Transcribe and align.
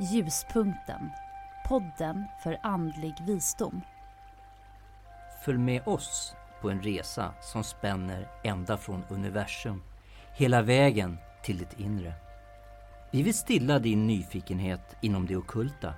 Ljuspunkten, 0.00 1.10
podden 1.68 2.24
för 2.42 2.58
andlig 2.62 3.14
visdom. 3.26 3.80
Följ 5.44 5.58
med 5.58 5.88
oss 5.88 6.36
på 6.60 6.70
en 6.70 6.82
resa 6.82 7.34
som 7.40 7.64
spänner 7.64 8.28
ända 8.44 8.76
från 8.76 9.04
universum 9.08 9.82
hela 10.36 10.62
vägen 10.62 11.18
till 11.42 11.58
ditt 11.58 11.80
inre. 11.80 12.12
Vi 13.10 13.22
vill 13.22 13.34
stilla 13.34 13.78
din 13.78 14.06
nyfikenhet 14.06 14.96
inom 15.00 15.26
det 15.26 15.36
okulta 15.36 15.94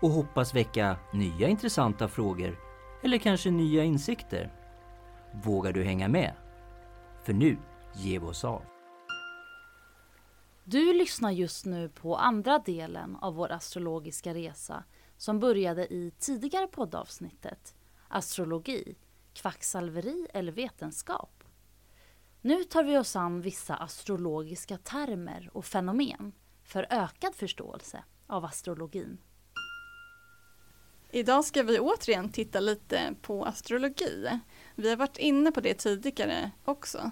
och 0.00 0.10
hoppas 0.10 0.54
väcka 0.54 0.96
nya 1.12 1.48
intressanta 1.48 2.08
frågor 2.08 2.58
eller 3.04 3.18
kanske 3.18 3.50
nya 3.50 3.84
insikter. 3.84 4.52
Vågar 5.32 5.72
du 5.72 5.84
hänga 5.84 6.08
med? 6.08 6.32
För 7.22 7.32
nu 7.32 7.58
ger 7.94 8.20
vi 8.20 8.26
oss 8.26 8.44
av. 8.44 8.62
Du 10.68 10.92
lyssnar 10.92 11.30
just 11.30 11.64
nu 11.64 11.88
på 11.88 12.16
andra 12.16 12.58
delen 12.58 13.16
av 13.16 13.34
vår 13.34 13.52
astrologiska 13.52 14.34
resa 14.34 14.84
som 15.16 15.40
började 15.40 15.94
i 15.94 16.12
tidigare 16.18 16.66
poddavsnittet 16.66 17.74
Astrologi, 18.08 18.96
kvacksalveri 19.34 20.26
eller 20.34 20.52
vetenskap. 20.52 21.44
Nu 22.40 22.64
tar 22.64 22.84
vi 22.84 22.98
oss 22.98 23.16
an 23.16 23.40
vissa 23.40 23.76
astrologiska 23.76 24.78
termer 24.78 25.50
och 25.52 25.64
fenomen 25.64 26.32
för 26.64 26.86
ökad 26.90 27.34
förståelse 27.34 28.04
av 28.26 28.44
astrologin. 28.44 29.18
Idag 31.10 31.44
ska 31.44 31.62
vi 31.62 31.78
återigen 31.78 32.32
titta 32.32 32.60
lite 32.60 33.14
på 33.22 33.44
astrologi. 33.44 34.40
Vi 34.74 34.90
har 34.90 34.96
varit 34.96 35.18
inne 35.18 35.52
på 35.52 35.60
det 35.60 35.74
tidigare 35.74 36.50
också. 36.64 37.10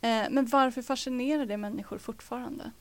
Eh, 0.00 0.26
men 0.30 0.46
varför 0.46 0.82
fascinerar 0.82 1.46
det 1.46 1.56
människor 1.56 1.98
fortfarande? 1.98 2.72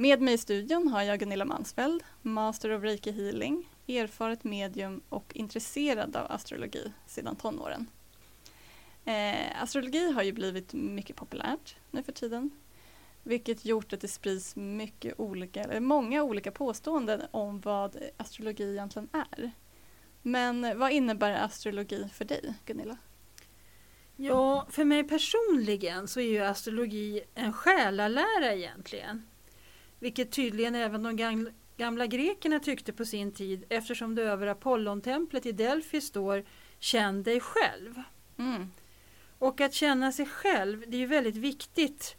Med 0.00 0.20
mig 0.20 0.34
i 0.34 0.38
studion 0.38 0.88
har 0.88 1.02
jag 1.02 1.18
Gunilla 1.18 1.44
Mansfeld, 1.44 2.02
Master 2.22 2.76
of 2.76 2.82
Reiki 2.82 3.12
Healing, 3.12 3.68
erfaret 3.88 4.44
medium 4.44 5.00
och 5.08 5.32
intresserad 5.34 6.16
av 6.16 6.32
astrologi 6.32 6.92
sedan 7.06 7.36
tonåren. 7.36 7.90
Eh, 9.04 9.62
astrologi 9.62 10.12
har 10.12 10.22
ju 10.22 10.32
blivit 10.32 10.72
mycket 10.72 11.16
populärt 11.16 11.76
nu 11.90 12.02
för 12.02 12.12
tiden 12.12 12.50
vilket 13.22 13.64
gjort 13.64 13.92
att 13.92 14.00
det 14.00 14.08
sprids 14.08 14.56
mycket 14.56 15.20
olika, 15.20 15.62
eller 15.62 15.80
många 15.80 16.22
olika 16.22 16.50
påståenden 16.50 17.22
om 17.30 17.60
vad 17.60 17.96
astrologi 18.16 18.72
egentligen 18.72 19.08
är. 19.12 19.50
Men 20.22 20.78
vad 20.78 20.92
innebär 20.92 21.32
astrologi 21.32 22.08
för 22.14 22.24
dig, 22.24 22.54
Gunilla? 22.66 22.96
Ja, 24.16 24.66
för 24.70 24.84
mig 24.84 25.04
personligen 25.04 26.08
så 26.08 26.20
är 26.20 26.30
ju 26.30 26.38
astrologi 26.38 27.22
en 27.34 27.52
själalära 27.52 28.54
egentligen. 28.54 29.27
Vilket 29.98 30.32
tydligen 30.32 30.74
även 30.74 31.02
de 31.02 31.50
gamla 31.76 32.06
grekerna 32.06 32.60
tyckte 32.60 32.92
på 32.92 33.04
sin 33.04 33.32
tid 33.32 33.64
eftersom 33.68 34.14
det 34.14 34.22
över 34.22 34.46
Apollontemplet 34.46 35.46
i 35.46 35.52
Delphi 35.52 36.00
står 36.00 36.44
Känn 36.78 37.22
dig 37.22 37.40
själv. 37.40 38.02
Mm. 38.38 38.70
Och 39.38 39.60
att 39.60 39.74
känna 39.74 40.12
sig 40.12 40.26
själv, 40.26 40.84
det 40.86 41.02
är 41.02 41.06
väldigt 41.06 41.36
viktigt 41.36 42.16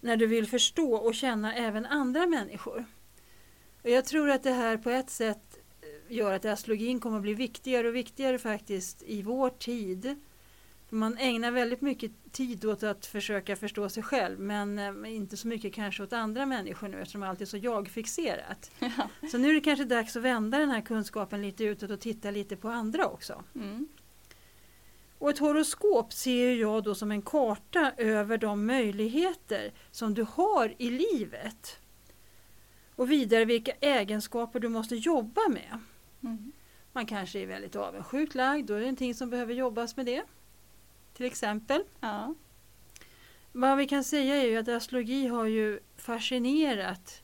när 0.00 0.16
du 0.16 0.26
vill 0.26 0.46
förstå 0.46 0.94
och 0.94 1.14
känna 1.14 1.54
även 1.54 1.86
andra 1.86 2.26
människor. 2.26 2.84
Och 3.82 3.90
jag 3.90 4.04
tror 4.04 4.30
att 4.30 4.42
det 4.42 4.52
här 4.52 4.76
på 4.76 4.90
ett 4.90 5.10
sätt 5.10 5.58
eh, 5.80 6.16
gör 6.16 6.32
att 6.32 6.44
astrologin 6.44 7.00
kommer 7.00 7.16
att 7.16 7.22
bli 7.22 7.34
viktigare 7.34 7.88
och 7.88 7.96
viktigare 7.96 8.38
faktiskt 8.38 9.02
i 9.02 9.22
vår 9.22 9.50
tid. 9.50 10.20
Man 10.94 11.18
ägnar 11.18 11.50
väldigt 11.50 11.80
mycket 11.80 12.32
tid 12.32 12.64
åt 12.64 12.82
att 12.82 13.06
försöka 13.06 13.56
förstå 13.56 13.88
sig 13.88 14.02
själv 14.02 14.40
men 14.40 14.78
eh, 14.78 15.16
inte 15.16 15.36
så 15.36 15.48
mycket 15.48 15.74
kanske 15.74 16.02
åt 16.02 16.12
andra 16.12 16.46
människor 16.46 16.88
nu 16.88 17.00
eftersom 17.00 17.22
allt 17.22 17.40
är 17.40 17.44
så 17.44 17.56
jag-fixerat. 17.56 18.70
Ja. 18.78 19.28
Så 19.30 19.38
nu 19.38 19.50
är 19.50 19.54
det 19.54 19.60
kanske 19.60 19.84
dags 19.84 20.16
att 20.16 20.22
vända 20.22 20.58
den 20.58 20.70
här 20.70 20.80
kunskapen 20.80 21.42
lite 21.42 21.64
utåt 21.64 21.90
och 21.90 22.00
titta 22.00 22.30
lite 22.30 22.56
på 22.56 22.68
andra 22.68 23.06
också. 23.06 23.44
Mm. 23.54 23.88
Och 25.18 25.30
ett 25.30 25.38
horoskop 25.38 26.12
ser 26.12 26.54
jag 26.54 26.84
då 26.84 26.94
som 26.94 27.10
en 27.10 27.22
karta 27.22 27.92
över 27.96 28.38
de 28.38 28.66
möjligheter 28.66 29.72
som 29.90 30.14
du 30.14 30.26
har 30.30 30.74
i 30.78 30.90
livet. 30.90 31.80
Och 32.94 33.10
vidare 33.10 33.44
vilka 33.44 33.72
egenskaper 33.72 34.60
du 34.60 34.68
måste 34.68 34.96
jobba 34.96 35.48
med. 35.48 35.78
Mm. 36.22 36.52
Man 36.92 37.06
kanske 37.06 37.38
är 37.38 37.46
väldigt 37.46 37.76
avundsjukt 37.76 38.34
lagd, 38.34 38.66
då 38.66 38.74
är 38.74 38.78
det 38.78 38.84
någonting 38.84 39.14
som 39.14 39.30
behöver 39.30 39.54
jobbas 39.54 39.96
med 39.96 40.06
det. 40.06 40.22
Till 41.14 41.26
exempel. 41.26 41.84
Ja. 42.00 42.34
Vad 43.52 43.78
vi 43.78 43.86
kan 43.86 44.04
säga 44.04 44.36
är 44.36 44.46
ju 44.46 44.56
att 44.56 44.68
astrologi 44.68 45.26
har 45.26 45.44
ju 45.44 45.80
fascinerat 45.96 47.22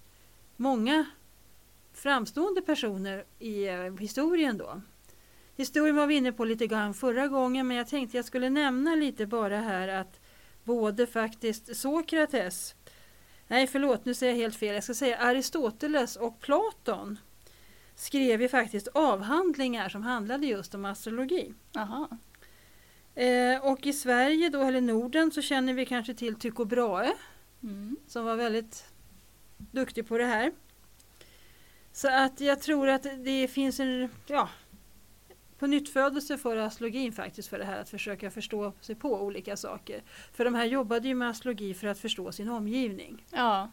många 0.56 1.06
framstående 1.92 2.62
personer 2.62 3.24
i 3.38 3.68
eh, 3.68 3.96
historien 3.98 4.58
då. 4.58 4.80
Historien 5.56 5.96
var 5.96 6.06
vi 6.06 6.14
inne 6.14 6.32
på 6.32 6.44
lite 6.44 6.66
grann 6.66 6.94
förra 6.94 7.28
gången 7.28 7.66
men 7.66 7.76
jag 7.76 7.88
tänkte 7.88 8.16
jag 8.16 8.24
skulle 8.24 8.50
nämna 8.50 8.94
lite 8.94 9.26
bara 9.26 9.60
här 9.60 9.88
att 9.88 10.20
både 10.64 11.06
faktiskt 11.06 11.76
Sokrates, 11.76 12.74
nej 13.46 13.66
förlåt 13.66 14.04
nu 14.04 14.14
säger 14.14 14.32
jag 14.32 14.38
helt 14.40 14.56
fel, 14.56 14.74
jag 14.74 14.84
ska 14.84 14.94
säga 14.94 15.18
Aristoteles 15.18 16.16
och 16.16 16.40
Platon 16.40 17.18
skrev 17.94 18.42
ju 18.42 18.48
faktiskt 18.48 18.88
avhandlingar 18.88 19.88
som 19.88 20.02
handlade 20.02 20.46
just 20.46 20.74
om 20.74 20.84
astrologi. 20.84 21.54
Aha. 21.76 22.08
Eh, 23.18 23.58
och 23.62 23.86
i 23.86 23.92
Sverige 23.92 24.48
då, 24.48 24.62
eller 24.62 24.80
Norden, 24.80 25.30
så 25.30 25.42
känner 25.42 25.74
vi 25.74 25.86
kanske 25.86 26.14
till 26.14 26.34
Tycho 26.34 26.64
Brahe 26.64 27.14
mm. 27.62 27.96
som 28.06 28.24
var 28.24 28.36
väldigt 28.36 28.84
duktig 29.56 30.08
på 30.08 30.18
det 30.18 30.24
här. 30.24 30.52
Så 31.92 32.08
att 32.08 32.40
jag 32.40 32.60
tror 32.60 32.88
att 32.88 33.02
det 33.24 33.48
finns 33.48 33.80
en, 33.80 34.08
ja, 34.26 34.48
på 35.58 35.66
nyttfödelse 35.66 36.38
för 36.38 36.56
astrologin 36.56 37.12
faktiskt 37.12 37.48
för 37.48 37.58
det 37.58 37.64
här 37.64 37.80
att 37.80 37.88
försöka 37.88 38.30
förstå 38.30 38.72
sig 38.80 38.94
på 38.94 39.22
olika 39.22 39.56
saker. 39.56 40.02
För 40.32 40.44
de 40.44 40.54
här 40.54 40.64
jobbade 40.64 41.08
ju 41.08 41.14
med 41.14 41.28
astrologi 41.28 41.74
för 41.74 41.86
att 41.86 41.98
förstå 41.98 42.32
sin 42.32 42.48
omgivning. 42.48 43.24
Ja. 43.30 43.70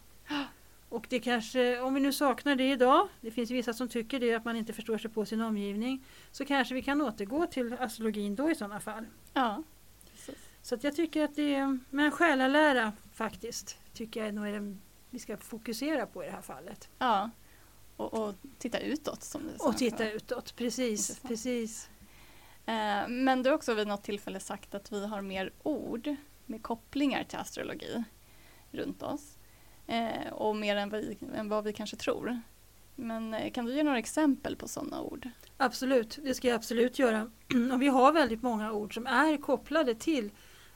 Och 0.89 1.05
det 1.09 1.19
kanske, 1.19 1.79
om 1.79 1.93
vi 1.93 1.99
nu 1.99 2.13
saknar 2.13 2.55
det 2.55 2.71
idag, 2.71 3.07
det 3.21 3.31
finns 3.31 3.51
vissa 3.51 3.73
som 3.73 3.89
tycker 3.89 4.19
det, 4.19 4.33
att 4.33 4.45
man 4.45 4.55
inte 4.55 4.73
förstår 4.73 4.97
sig 4.97 5.11
på 5.11 5.25
sin 5.25 5.41
omgivning, 5.41 6.05
så 6.31 6.45
kanske 6.45 6.75
vi 6.75 6.81
kan 6.81 7.01
återgå 7.01 7.47
till 7.47 7.73
astrologin 7.73 8.35
då 8.35 8.51
i 8.51 8.55
sådana 8.55 8.79
fall. 8.79 9.05
Ja. 9.33 9.63
Precis. 10.11 10.35
Så 10.61 10.77
jag 10.81 10.95
tycker 10.95 11.23
att 11.23 11.35
det 11.35 11.55
är, 11.55 11.79
men 11.89 12.11
själalära 12.11 12.93
faktiskt, 13.13 13.77
tycker 13.93 14.25
jag 14.25 14.33
nog 14.33 14.47
är 14.47 14.59
det 14.59 14.77
vi 15.09 15.19
ska 15.19 15.37
fokusera 15.37 16.05
på 16.05 16.23
i 16.23 16.25
det 16.25 16.31
här 16.31 16.41
fallet. 16.41 16.89
Ja. 16.97 17.29
Och, 17.97 18.13
och 18.13 18.35
titta 18.57 18.79
utåt 18.79 19.23
som 19.23 19.43
du 19.43 19.57
sa. 19.57 19.67
Och 19.67 19.77
titta 19.77 20.11
utåt, 20.11 20.55
precis. 20.55 21.19
precis. 21.19 21.89
Eh, 22.65 23.07
men 23.07 23.43
du 23.43 23.49
har 23.49 23.55
också 23.55 23.73
vid 23.73 23.87
något 23.87 24.03
tillfälle 24.03 24.39
sagt 24.39 24.75
att 24.75 24.91
vi 24.91 25.07
har 25.07 25.21
mer 25.21 25.51
ord 25.63 26.15
med 26.45 26.63
kopplingar 26.63 27.23
till 27.23 27.39
astrologi 27.39 28.03
runt 28.71 29.03
oss. 29.03 29.34
Eh, 29.87 30.33
och 30.33 30.55
mer 30.55 30.75
än, 30.75 30.89
vi, 30.89 31.17
än 31.35 31.49
vad 31.49 31.63
vi 31.63 31.73
kanske 31.73 31.97
tror. 31.97 32.41
Men 32.95 33.33
eh, 33.33 33.51
kan 33.51 33.65
du 33.65 33.73
ge 33.73 33.83
några 33.83 33.99
exempel 33.99 34.55
på 34.55 34.67
sådana 34.67 35.01
ord? 35.01 35.29
Absolut, 35.57 36.19
det 36.23 36.33
ska 36.33 36.47
jag 36.47 36.55
absolut 36.55 36.99
göra. 36.99 37.31
Och 37.73 37.81
vi 37.81 37.87
har 37.87 38.11
väldigt 38.11 38.41
många 38.41 38.71
ord 38.71 38.93
som 38.93 39.07
är 39.07 39.37
kopplade 39.37 39.95
till 39.95 40.31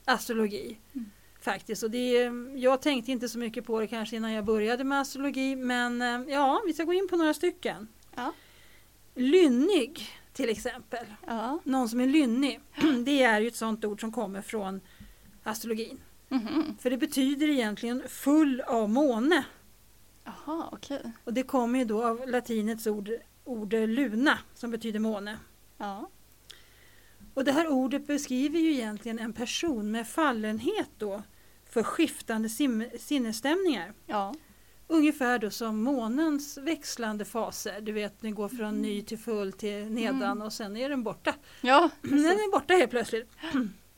astrologi. 0.06 0.78
Mm 0.94 1.12
faktiskt. 1.42 1.84
Och 1.84 1.92
det, 1.92 2.32
jag 2.56 2.82
tänkte 2.82 3.12
inte 3.12 3.30
så 3.30 3.40
mycket 3.40 3.66
på 3.66 3.80
det 3.80 3.88
kanske 3.88 4.16
innan 4.16 4.34
jag 4.34 4.46
började 4.46 4.84
med 4.84 5.02
astrologi 5.02 5.56
men 5.56 6.02
eh, 6.02 6.34
ja, 6.34 6.62
vi 6.66 6.74
ska 6.74 6.84
gå 6.84 6.94
in 6.94 7.08
på 7.08 7.18
några 7.18 7.34
stycken. 7.34 7.88
Ja. 8.16 8.34
Lynnig 9.16 10.08
till 10.34 10.50
exempel. 10.50 11.06
Ja. 11.28 11.60
Någon 11.64 11.90
som 11.90 12.00
är 12.00 12.08
lynnig. 12.08 12.60
Det 13.06 13.24
är 13.24 13.42
ju 13.42 13.48
ett 13.48 13.56
sånt 13.56 13.86
ord 13.86 14.02
som 14.02 14.12
kommer 14.12 14.42
från 14.42 14.82
astrologin. 15.44 16.00
Mm. 16.30 16.78
För 16.80 16.90
det 16.90 16.98
betyder 16.98 17.50
egentligen 17.50 18.04
full 18.08 18.62
av 18.62 18.90
måne. 18.90 19.46
Aha, 20.26 20.70
okay. 20.72 21.00
Och 21.24 21.34
det 21.34 21.44
kommer 21.44 21.80
ju 21.80 21.86
då 21.86 22.04
av 22.04 22.28
latinets 22.28 22.88
ord, 22.88 23.10
ord 23.44 23.74
luna 23.74 24.40
som 24.54 24.72
betyder 24.72 25.00
måne. 25.00 25.40
Ja. 25.78 26.10
Och 27.34 27.44
det 27.44 27.52
här 27.52 27.68
ordet 27.68 28.08
beskriver 28.08 28.60
ju 28.60 28.74
egentligen 28.74 29.20
en 29.20 29.34
person 29.34 29.92
med 29.92 30.08
fallenhet 30.08 30.90
då 30.98 31.24
för 31.70 31.84
skiftande 31.84 32.50
sinnesstämningar. 33.00 33.94
Ja. 34.06 34.34
Ungefär 34.88 35.40
då 35.40 35.50
som 35.50 35.84
månens 35.84 36.58
växlande 36.58 37.26
faser. 37.26 37.82
Du 37.82 37.92
vet, 37.92 38.22
den 38.22 38.36
går 38.36 38.50
från 38.50 38.68
mm. 38.68 38.82
ny 38.82 39.02
till 39.02 39.18
full 39.18 39.54
till 39.54 39.86
nedan 39.92 40.24
mm. 40.24 40.42
och 40.42 40.54
sen 40.54 40.78
är 40.78 40.90
den 40.90 41.04
borta. 41.04 41.36
Ja, 41.62 41.90
den 42.02 42.26
är 42.26 42.52
borta 42.52 42.74
helt 42.74 42.92
plötsligt. 42.92 43.30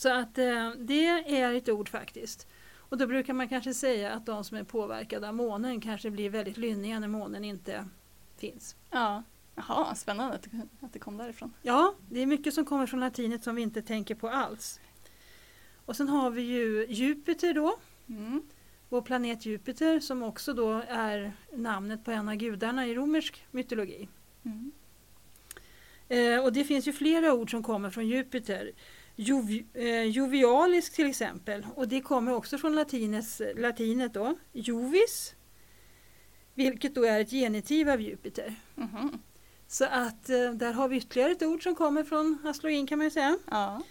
Så 0.00 0.08
att 0.08 0.38
eh, 0.38 0.70
det 0.78 1.06
är 1.06 1.54
ett 1.54 1.68
ord 1.68 1.88
faktiskt. 1.88 2.48
Och 2.76 2.98
då 2.98 3.06
brukar 3.06 3.32
man 3.32 3.48
kanske 3.48 3.74
säga 3.74 4.12
att 4.12 4.26
de 4.26 4.44
som 4.44 4.56
är 4.56 4.64
påverkade 4.64 5.28
av 5.28 5.34
månen 5.34 5.80
kanske 5.80 6.10
blir 6.10 6.30
väldigt 6.30 6.56
lynniga 6.56 6.98
när 6.98 7.08
månen 7.08 7.44
inte 7.44 7.88
finns. 8.36 8.76
Ja. 8.90 9.22
Jaha, 9.54 9.94
spännande 9.94 10.34
att 10.34 10.42
det, 10.42 10.68
att 10.80 10.92
det 10.92 10.98
kom 10.98 11.16
därifrån. 11.16 11.52
Ja, 11.62 11.94
det 12.10 12.20
är 12.20 12.26
mycket 12.26 12.54
som 12.54 12.64
kommer 12.64 12.86
från 12.86 13.00
latinet 13.00 13.44
som 13.44 13.54
vi 13.54 13.62
inte 13.62 13.82
tänker 13.82 14.14
på 14.14 14.28
alls. 14.28 14.80
Och 15.84 15.96
sen 15.96 16.08
har 16.08 16.30
vi 16.30 16.42
ju 16.42 16.86
Jupiter 16.88 17.54
då. 17.54 17.76
Mm. 18.08 18.42
vår 18.88 19.02
planet 19.02 19.46
Jupiter 19.46 20.00
som 20.00 20.22
också 20.22 20.52
då 20.54 20.82
är 20.88 21.32
namnet 21.52 22.04
på 22.04 22.10
en 22.10 22.28
av 22.28 22.34
gudarna 22.34 22.86
i 22.86 22.94
romersk 22.94 23.46
mytologi. 23.50 24.08
Mm. 24.44 24.72
Eh, 26.08 26.44
och 26.44 26.52
det 26.52 26.64
finns 26.64 26.88
ju 26.88 26.92
flera 26.92 27.32
ord 27.32 27.50
som 27.50 27.62
kommer 27.62 27.90
från 27.90 28.08
Jupiter. 28.08 28.72
Jovi, 29.16 29.66
eh, 29.74 30.02
jovialisk 30.02 30.92
till 30.94 31.06
exempel 31.06 31.66
och 31.74 31.88
det 31.88 32.00
kommer 32.00 32.32
också 32.34 32.58
från 32.58 32.74
latines, 32.74 33.42
latinet 33.56 34.14
då, 34.14 34.34
jovis, 34.52 35.34
vilket 36.54 36.94
då 36.94 37.04
är 37.04 37.20
ett 37.20 37.30
genitiv 37.30 37.90
av 37.90 38.00
Jupiter. 38.00 38.54
Mhm. 38.74 39.18
Så 39.68 39.84
att 39.84 40.30
eh, 40.30 40.50
där 40.50 40.72
har 40.72 40.88
vi 40.88 40.96
ytterligare 40.96 41.32
ett 41.32 41.42
ord 41.42 41.62
som 41.62 41.74
kommer 41.74 42.04
från 42.04 42.38
astrologin 42.44 42.86
kan 42.86 42.98
man 42.98 43.06
ju 43.06 43.10
säga. 43.10 43.38
Ja. 43.50 43.82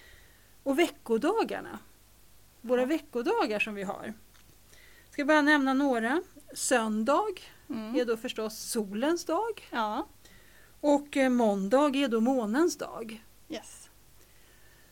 Och 0.64 0.80
veckodagarna. 0.80 1.80
Våra 2.62 2.82
Ja. 2.82 2.86
veckodagar 2.88 3.60
som 3.60 3.76
vi 3.76 3.84
har. 3.84 4.14
Ska 5.12 5.26
bara 5.26 5.42
nämna 5.42 5.74
några. 5.74 6.22
Söndag 6.54 7.26
Mm. 7.70 7.96
är 7.96 8.06
då 8.06 8.18
förstås 8.18 8.60
solens 8.60 9.26
dag. 9.26 9.68
Ja. 9.72 10.08
Och 10.82 11.18
eh, 11.18 11.30
måndag 11.30 11.96
är 11.96 12.08
då 12.08 12.20
månens 12.22 12.78
dag. 12.78 13.24
Yes. 13.50 13.79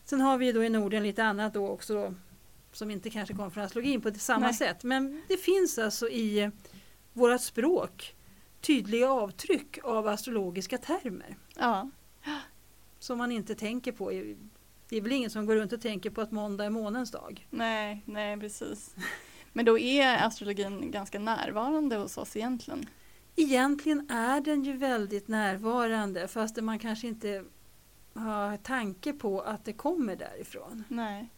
Sen 0.10 0.22
har 0.22 0.38
vi 0.38 0.52
då 0.52 0.64
i 0.64 0.70
Norden 0.70 1.04
lite 1.04 1.24
annat 1.24 1.54
då 1.54 1.68
också 1.68 1.94
då, 1.94 2.14
som 2.72 2.92
inte 2.92 3.10
kanske 3.10 3.34
kommer 3.34 3.50
från 3.50 3.64
astrologin 3.64 4.02
på 4.02 4.10
det 4.10 4.20
samma 4.20 4.46
Nej. 4.46 4.54
sätt. 4.54 4.84
Men 4.84 5.22
det 5.28 5.38
finns 5.38 5.78
alltså 5.78 6.10
i 6.10 6.52
våra 7.14 7.38
språk 7.38 8.16
tydliga 8.62 9.12
avtryck 9.12 9.78
av 9.84 10.08
astrologiska 10.08 10.78
termer. 10.78 11.38
Ja. 11.56 11.90
Som 13.00 13.18
man 13.18 13.32
inte 13.32 13.56
tänker 13.56 13.92
på. 13.92 14.10
Det 14.90 14.98
är 14.98 15.02
väl 15.02 15.12
ingen 15.12 15.30
som 15.30 15.46
går 15.46 15.56
runt 15.56 15.74
och 15.74 15.82
tänker 15.82 16.10
på 16.10 16.22
att 16.22 16.32
måndag 16.32 16.66
är 16.66 16.70
månens 16.70 17.12
dag. 17.12 17.48
Nej, 17.50 18.04
nej 18.06 18.40
precis. 18.40 18.96
Men 19.54 19.66
då 19.66 19.80
är 19.80 20.26
astrologin 20.26 20.92
ganska 20.92 21.20
närvarande 21.20 21.96
hos 21.96 22.18
oss 22.18 22.36
egentligen. 22.36 22.86
Egentligen 23.36 24.10
är 24.10 24.42
den 24.42 24.64
ju 24.64 24.78
väldigt 24.78 25.28
närvarande 25.28 26.28
fast 26.28 26.62
man 26.62 26.80
kanske 26.80 27.08
inte 27.08 27.44
har 28.18 28.58
tanke 28.58 29.14
på 29.14 29.42
att 29.42 29.66
det 29.66 29.74
kommer 29.74 30.16
därifrån. 30.16 30.84
Nej. 30.88 31.30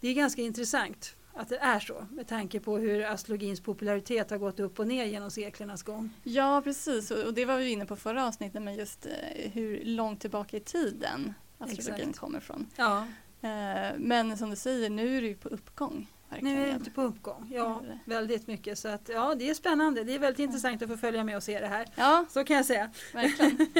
Det 0.00 0.08
är 0.08 0.14
ganska 0.14 0.42
intressant 0.42 1.16
att 1.34 1.48
det 1.48 1.58
är 1.58 1.80
så 1.80 2.06
med 2.10 2.28
tanke 2.28 2.60
på 2.60 2.78
hur 2.78 3.04
astrologins 3.04 3.60
popularitet 3.60 4.30
har 4.30 4.38
gått 4.38 4.60
upp 4.60 4.78
och 4.78 4.86
ner 4.86 5.04
genom 5.04 5.30
seklernas 5.30 5.82
gång. 5.82 6.10
Ja, 6.22 6.60
precis. 6.64 7.10
Och 7.10 7.34
det 7.34 7.44
var 7.44 7.56
vi 7.56 7.70
inne 7.70 7.86
på 7.86 7.96
förra 7.96 8.26
avsnittet 8.26 8.62
med 8.62 8.76
just 8.76 9.06
eh, 9.06 9.50
hur 9.52 9.84
långt 9.84 10.20
tillbaka 10.20 10.56
i 10.56 10.60
tiden 10.60 11.34
astrologin 11.58 11.94
Exakt. 11.94 12.18
kommer 12.18 12.40
från. 12.40 12.66
Ja, 12.76 13.06
Eh, 13.44 13.92
Men 13.98 14.36
som 14.36 14.50
du 14.50 14.56
säger, 14.56 14.90
nu 14.90 15.16
är 15.16 15.22
det 15.22 15.28
ju 15.28 15.36
på 15.36 15.48
uppgång. 15.48 16.06
Verkligen. 16.34 16.56
nu 16.56 16.62
är 16.62 16.66
det 16.66 16.72
inte 16.74 16.90
på 16.90 17.02
uppgång. 17.02 17.50
Ja, 17.54 17.80
det. 17.82 17.98
väldigt 18.04 18.46
mycket. 18.46 18.78
Så 18.78 18.88
att, 18.88 19.08
ja, 19.08 19.34
det 19.34 19.50
är 19.50 19.54
spännande. 19.54 20.04
Det 20.04 20.14
är 20.14 20.18
väldigt 20.18 20.38
intressant 20.40 20.82
att 20.82 20.88
få 20.88 20.96
följa 20.96 21.24
med 21.24 21.36
och 21.36 21.42
se 21.42 21.60
det 21.60 21.66
här. 21.66 21.86
Ja, 21.94 22.24
Så 22.30 22.44
kan 22.44 22.56
jag 22.56 22.66
säga. 22.66 22.90
verkligen. 23.12 23.60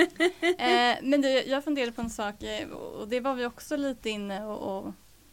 eh, 0.59 0.97
men 1.03 1.21
du, 1.21 1.29
jag 1.29 1.65
funderade 1.65 1.93
på 1.93 2.01
en 2.03 2.11
sak 2.11 2.43
eh, 2.43 2.69
och 2.69 3.09
det 3.09 3.21
var 3.21 3.35
vi 3.35 3.47
också 3.47 3.77
lite 3.77 4.11
inne 4.11 4.45
och, 4.45 4.79
och 4.79 4.93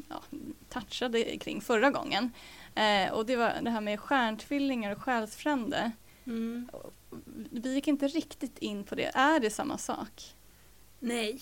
ja, 0.10 0.22
touchade 0.70 1.38
kring 1.38 1.62
förra 1.62 1.90
gången. 1.90 2.32
Eh, 2.76 3.14
och 3.14 3.26
det 3.26 3.36
var 3.36 3.54
det 3.62 3.70
här 3.70 3.82
med 3.82 4.00
stjärntvillingar 4.00 4.92
och 4.92 5.02
själsfrände. 5.04 5.92
Mm. 6.26 6.70
Vi 7.52 7.74
gick 7.74 7.88
inte 7.88 8.08
riktigt 8.08 8.58
in 8.58 8.84
på 8.84 8.96
det. 8.96 9.12
Är 9.14 9.40
det 9.40 9.50
samma 9.50 9.78
sak? 9.78 10.36
Nej. 11.00 11.40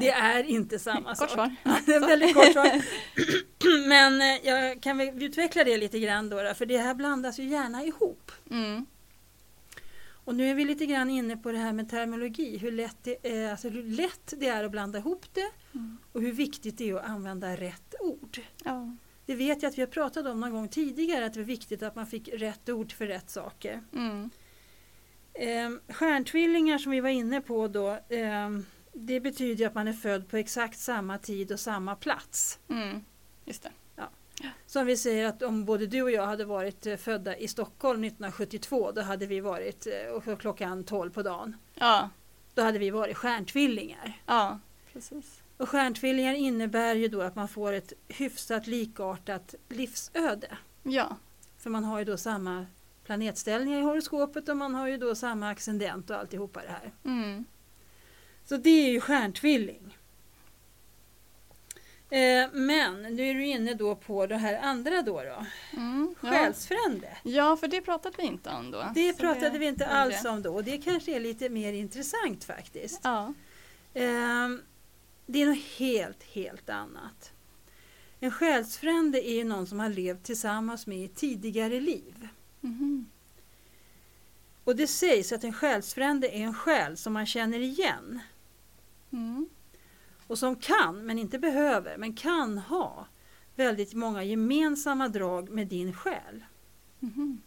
Det 0.00 0.10
är 0.10 0.44
inte 0.44 0.78
samma 0.78 1.14
Kort 1.14 1.30
sak. 1.30 1.50
Ja, 1.62 1.78
det 1.86 1.94
är 1.94 2.00
väldigt 2.00 2.34
kort 2.34 2.52
svar. 2.52 2.82
Men 3.88 4.20
eh, 4.20 4.46
jag 4.46 4.82
kan 4.82 4.98
väl 4.98 5.22
utveckla 5.22 5.64
det 5.64 5.76
lite 5.76 5.98
grann 6.00 6.28
då, 6.30 6.42
då, 6.42 6.54
för 6.54 6.66
det 6.66 6.78
här 6.78 6.94
blandas 6.94 7.38
ju 7.38 7.44
gärna 7.44 7.84
ihop. 7.84 8.32
Mm. 8.50 8.86
Och 10.24 10.34
nu 10.34 10.50
är 10.50 10.54
vi 10.54 10.64
lite 10.64 10.86
grann 10.86 11.10
inne 11.10 11.36
på 11.36 11.52
det 11.52 11.58
här 11.58 11.72
med 11.72 11.90
terminologi, 11.90 12.58
hur 12.58 12.72
lätt 12.72 12.96
det 13.02 13.16
är, 13.22 13.50
alltså 13.50 13.68
hur 13.68 13.82
lätt 13.82 14.34
det 14.36 14.46
är 14.46 14.64
att 14.64 14.70
blanda 14.70 14.98
ihop 14.98 15.26
det 15.32 15.50
Mm. 15.74 15.98
och 16.12 16.20
hur 16.20 16.32
viktigt 16.32 16.78
det 16.78 16.90
är 16.90 16.94
att 16.94 17.04
använda 17.04 17.56
rätt 17.56 17.94
ord. 18.00 18.40
Ja. 18.64 18.96
Det 19.26 19.34
vet 19.34 19.62
jag 19.62 19.70
att 19.70 19.78
vi 19.78 19.82
har 19.82 19.86
pratat 19.86 20.26
om 20.26 20.40
någon 20.40 20.50
gång 20.52 20.68
tidigare, 20.68 21.26
att 21.26 21.34
det 21.34 21.40
var 21.40 21.46
viktigt 21.46 21.82
att 21.82 21.94
man 21.96 22.06
fick 22.06 22.28
rätt 22.28 22.68
ord 22.68 22.92
för 22.92 23.06
rätt 23.06 23.30
saker. 23.30 23.82
Mm. 23.92 24.30
Eh, 25.34 25.94
stjärntvillingar 25.94 26.78
som 26.78 26.92
vi 26.92 27.00
var 27.00 27.08
inne 27.08 27.40
på 27.40 27.68
då, 27.68 27.90
eh, 28.08 28.50
det 28.94 29.20
betyder 29.20 29.54
ju 29.54 29.64
att 29.64 29.74
man 29.74 29.88
är 29.88 29.92
född 29.92 30.28
på 30.28 30.36
exakt 30.36 30.78
samma 30.78 31.18
tid 31.18 31.52
och 31.52 31.60
samma 31.60 31.96
plats. 31.96 32.58
Mm. 32.68 33.04
Just 33.44 33.62
det. 33.62 33.70
Som 34.66 34.86
vi 34.86 34.96
säger 34.96 35.26
att 35.26 35.42
om 35.42 35.64
både 35.64 35.86
du 35.86 36.02
och 36.02 36.10
jag 36.10 36.26
hade 36.26 36.44
varit 36.44 36.86
eh, 36.86 36.96
födda 36.96 37.36
i 37.36 37.48
Stockholm 37.48 38.04
1972, 38.04 38.92
då 38.92 39.00
hade 39.00 39.26
vi 39.26 39.40
varit 39.40 39.86
eh, 39.86 40.12
och 40.12 40.40
klockan 40.40 40.84
12 40.84 41.10
på 41.10 41.22
dagen. 41.22 41.56
Ja. 41.74 42.10
Då 42.54 42.62
hade 42.62 42.78
vi 42.78 42.90
varit 42.90 43.16
stjärntvillingar. 43.16 44.22
Ja. 44.26 44.60
Precis. 44.92 45.42
Och 45.56 45.68
stjärntvillingar 45.68 46.34
innebär 46.34 46.94
ju 46.94 47.08
då 47.08 47.22
att 47.22 47.34
man 47.34 47.48
får 47.48 47.72
ett 47.72 47.92
hyfsat 48.08 48.66
likartat 48.66 49.54
livsöde. 49.68 50.58
Ja. 50.82 51.16
För 51.58 51.70
man 51.70 51.84
har 51.84 51.98
ju 51.98 52.04
då 52.04 52.16
samma 52.16 52.66
planetställningar 53.04 53.78
i 53.78 53.82
horoskopet 53.82 54.48
och 54.48 54.56
man 54.56 54.74
har 54.74 54.88
ju 54.88 54.96
då 54.98 55.14
samma 55.14 55.50
ascendent 55.50 56.10
och 56.10 56.16
alltihopa 56.16 56.60
det 56.62 56.68
här. 56.68 56.92
Mm. 57.04 57.44
Så 58.44 58.56
det 58.56 58.70
är 58.70 58.90
ju 58.90 59.00
stjärntvilling. 59.00 59.98
Eh, 62.10 62.48
men 62.52 63.02
nu 63.02 63.30
är 63.30 63.34
du 63.34 63.46
inne 63.46 63.74
då 63.74 63.94
på 63.94 64.26
det 64.26 64.36
här 64.36 64.58
andra 64.58 65.02
då. 65.02 65.22
då. 65.22 65.46
Mm. 65.72 66.14
Ja. 66.20 66.30
Själsfrände. 66.30 67.16
ja, 67.22 67.56
för 67.56 67.68
det 67.68 67.80
pratade 67.80 68.16
vi 68.18 68.22
inte 68.26 68.50
om 68.50 68.70
då. 68.70 68.90
Det 68.94 69.12
Så 69.12 69.18
pratade 69.18 69.58
vi 69.58 69.66
inte 69.66 69.86
alls 69.86 70.22
det. 70.22 70.28
om 70.28 70.42
då 70.42 70.54
och 70.54 70.64
det 70.64 70.78
kanske 70.78 71.16
är 71.16 71.20
lite 71.20 71.48
mer 71.48 71.72
intressant 71.72 72.44
faktiskt. 72.44 73.00
Ja. 73.02 73.34
Ehm, 73.94 74.62
det 75.26 75.42
är 75.42 75.46
något 75.46 75.64
helt, 75.78 76.22
helt 76.22 76.70
annat. 76.70 77.32
En 78.20 78.30
själsfrände 78.30 79.28
är 79.28 79.44
någon 79.44 79.66
som 79.66 79.80
har 79.80 79.88
levt 79.88 80.22
tillsammans 80.24 80.86
med 80.86 80.98
i 80.98 81.08
tidigare 81.08 81.80
liv. 81.80 82.28
Mhm. 82.60 83.10
Och 84.64 84.76
det 84.76 84.86
sägs 84.86 85.32
att 85.32 85.44
en 85.44 85.52
själsfrände 85.52 86.28
är 86.28 86.40
en 86.42 86.54
själ 86.54 86.96
som 86.96 87.12
man 87.12 87.26
känner 87.26 87.58
igen 87.58 88.20
Mm. 89.14 89.48
och 90.26 90.38
som 90.38 90.56
kan, 90.56 91.06
men 91.06 91.18
inte 91.18 91.38
behöver, 91.38 91.96
men 91.98 92.14
kan 92.14 92.58
ha 92.58 93.06
väldigt 93.54 93.94
många 93.94 94.22
gemensamma 94.22 95.08
drag 95.08 95.50
med 95.50 95.66
din 95.66 95.92
själ. 95.92 96.44
Mhm. 97.00 97.42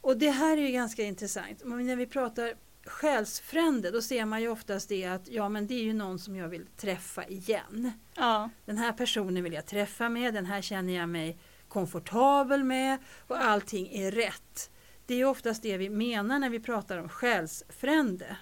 Och 0.00 0.16
det 0.16 0.30
här 0.30 0.56
är 0.56 0.62
ju 0.62 0.72
ganska 0.72 1.02
intressant. 1.02 1.64
Men 1.64 1.86
när 1.86 1.96
vi 1.96 2.06
pratar 2.06 2.54
själsfrände 2.84 3.90
då 3.90 4.02
ser 4.02 4.24
man 4.24 4.40
ju 4.40 4.48
oftast 4.48 4.88
det 4.88 5.04
att 5.04 5.28
ja 5.28 5.48
men 5.48 5.66
det 5.66 5.74
är 5.74 5.82
ju 5.82 5.92
någon 5.92 6.18
som 6.18 6.36
jag 6.36 6.48
vill 6.48 6.66
träffa 6.76 7.24
igen. 7.24 7.92
Ja. 8.14 8.50
Den 8.64 8.78
här 8.78 8.92
personen 8.92 9.42
vill 9.42 9.52
jag 9.52 9.66
träffa 9.66 10.08
med, 10.08 10.34
den 10.34 10.46
här 10.46 10.62
känner 10.62 10.92
jag 10.92 11.08
mig 11.08 11.38
komfortabel 11.68 12.64
med 12.64 12.98
och 13.26 13.44
allting 13.44 13.88
är 13.92 14.10
rätt. 14.10 14.70
Det 15.06 15.14
är 15.14 15.24
oftast 15.24 15.62
det 15.62 15.76
vi 15.76 15.90
menar 15.90 16.38
när 16.38 16.50
vi 16.50 16.60
pratar 16.60 16.98
om 16.98 17.08
själsfrände. 17.08 18.36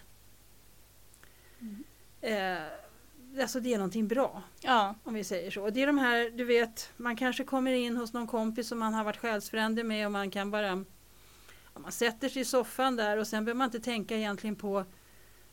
Mm. 1.61 1.85
Eh, 2.21 3.43
alltså 3.43 3.61
det 3.61 3.75
är 3.75 3.79
någonting 3.79 4.09
bra 4.09 4.43
Ja. 4.61 4.95
om 5.05 5.15
vi 5.15 5.25
säger 5.25 5.51
så. 5.51 5.63
Och 5.63 5.73
det 5.73 5.83
är 5.83 5.87
de 5.87 5.99
här, 5.99 6.31
du 6.31 6.45
vet, 6.45 6.93
man 6.97 7.17
kanske 7.17 7.45
kommer 7.45 7.73
in 7.73 7.97
hos 7.97 8.13
någon 8.13 8.27
kompis 8.27 8.69
som 8.69 8.79
man 8.79 8.95
har 8.95 9.05
varit 9.05 9.17
själsfrände 9.17 9.85
med 9.85 10.07
och 10.07 10.13
man 10.13 10.31
kan 10.31 10.51
bara 10.51 10.85
man 11.75 11.93
sätter 11.93 12.29
sig 12.29 12.43
i 12.43 12.45
soffan 12.45 12.97
där 12.97 13.17
och 13.17 13.27
sen 13.27 13.45
behöver 13.45 13.59
man 13.59 13.65
inte 13.65 13.81
tänka 13.81 14.17
egentligen 14.17 14.57
på 14.57 14.85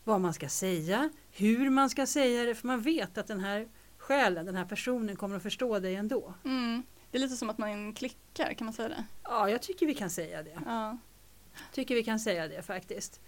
vad 0.04 0.22
man 0.22 0.34
ska 0.34 0.50
säga, 0.50 1.10
hur 1.32 1.70
man 1.70 1.90
ska 1.90 2.06
säga 2.06 2.44
det, 2.46 2.56
för 2.56 2.68
man 2.68 2.82
vet 2.82 3.18
att 3.18 3.28
den 3.28 3.40
här 3.40 3.68
själen, 3.98 4.46
den 4.46 4.56
här 4.56 4.66
personen 4.66 5.16
kommer 5.16 5.36
att 5.38 5.44
förstå 5.44 5.80
dig 5.80 5.96
ändå. 5.96 6.34
Mm. 6.46 6.84
Det 7.12 7.18
är 7.18 7.22
lite 7.22 7.36
som 7.36 7.50
att 7.50 7.58
man 7.58 7.94
klickar, 7.94 8.54
kan 8.54 8.66
man 8.66 8.74
säga 8.74 8.90
det? 8.90 9.04
Ja, 9.24 9.50
jag 9.50 9.62
tycker 9.62 9.86
vi 9.86 9.96
kan 9.96 10.10
säga 10.10 10.44
det. 10.44 10.60
Ja. 10.66 10.98
Tycker 11.74 11.96
vi 11.96 12.04
kan 12.04 12.20
säga 12.20 12.48
det 12.48 12.62
faktiskt. 12.62 13.20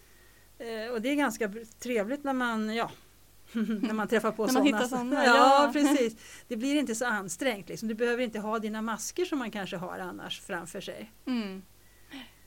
Eh, 0.59 0.91
och 0.91 1.01
det 1.01 1.09
är 1.09 1.15
ganska 1.15 1.53
trevligt 1.79 2.23
när 2.23 2.33
man, 2.33 2.75
ja, 2.75 2.91
när 3.81 3.93
man 3.93 4.07
träffar 4.07 4.31
på 4.31 4.47
sådana. 4.47 5.25
Ja, 5.25 5.25
ja. 5.25 5.69
precis. 5.73 6.15
Det 6.47 6.57
blir 6.57 6.75
inte 6.75 6.95
så 6.95 7.05
ansträngt. 7.05 7.69
Liksom. 7.69 7.87
Du 7.87 7.95
behöver 7.95 8.23
inte 8.23 8.39
ha 8.39 8.59
dina 8.59 8.81
masker 8.81 9.25
som 9.25 9.39
man 9.39 9.51
kanske 9.51 9.77
har 9.77 9.99
annars 9.99 10.41
framför 10.41 10.81
sig. 10.81 11.11
Mm. 11.25 11.61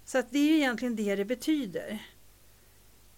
Så 0.05 0.19
att 0.19 0.31
det 0.31 0.39
är 0.39 0.49
ju 0.49 0.57
egentligen 0.57 0.97
det 0.97 1.17
det 1.17 1.25
betyder. 1.25 1.99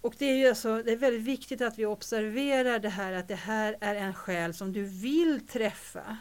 Och 0.01 0.15
det 0.19 0.25
är 0.25 0.37
ju 0.37 0.49
alltså, 0.49 0.83
det 0.83 0.93
är 0.93 0.97
väldigt 0.97 1.23
viktigt 1.23 1.61
att 1.61 1.79
vi 1.79 1.87
observerar 1.87 2.79
det 2.79 2.89
här 2.89 3.13
att 3.13 3.29
det 3.29 3.35
här 3.35 3.77
är 3.81 3.95
en 3.95 4.15
själ 4.15 4.55
som 4.55 4.73
du 4.73 4.85
vill 4.85 5.47
träffa 5.47 6.17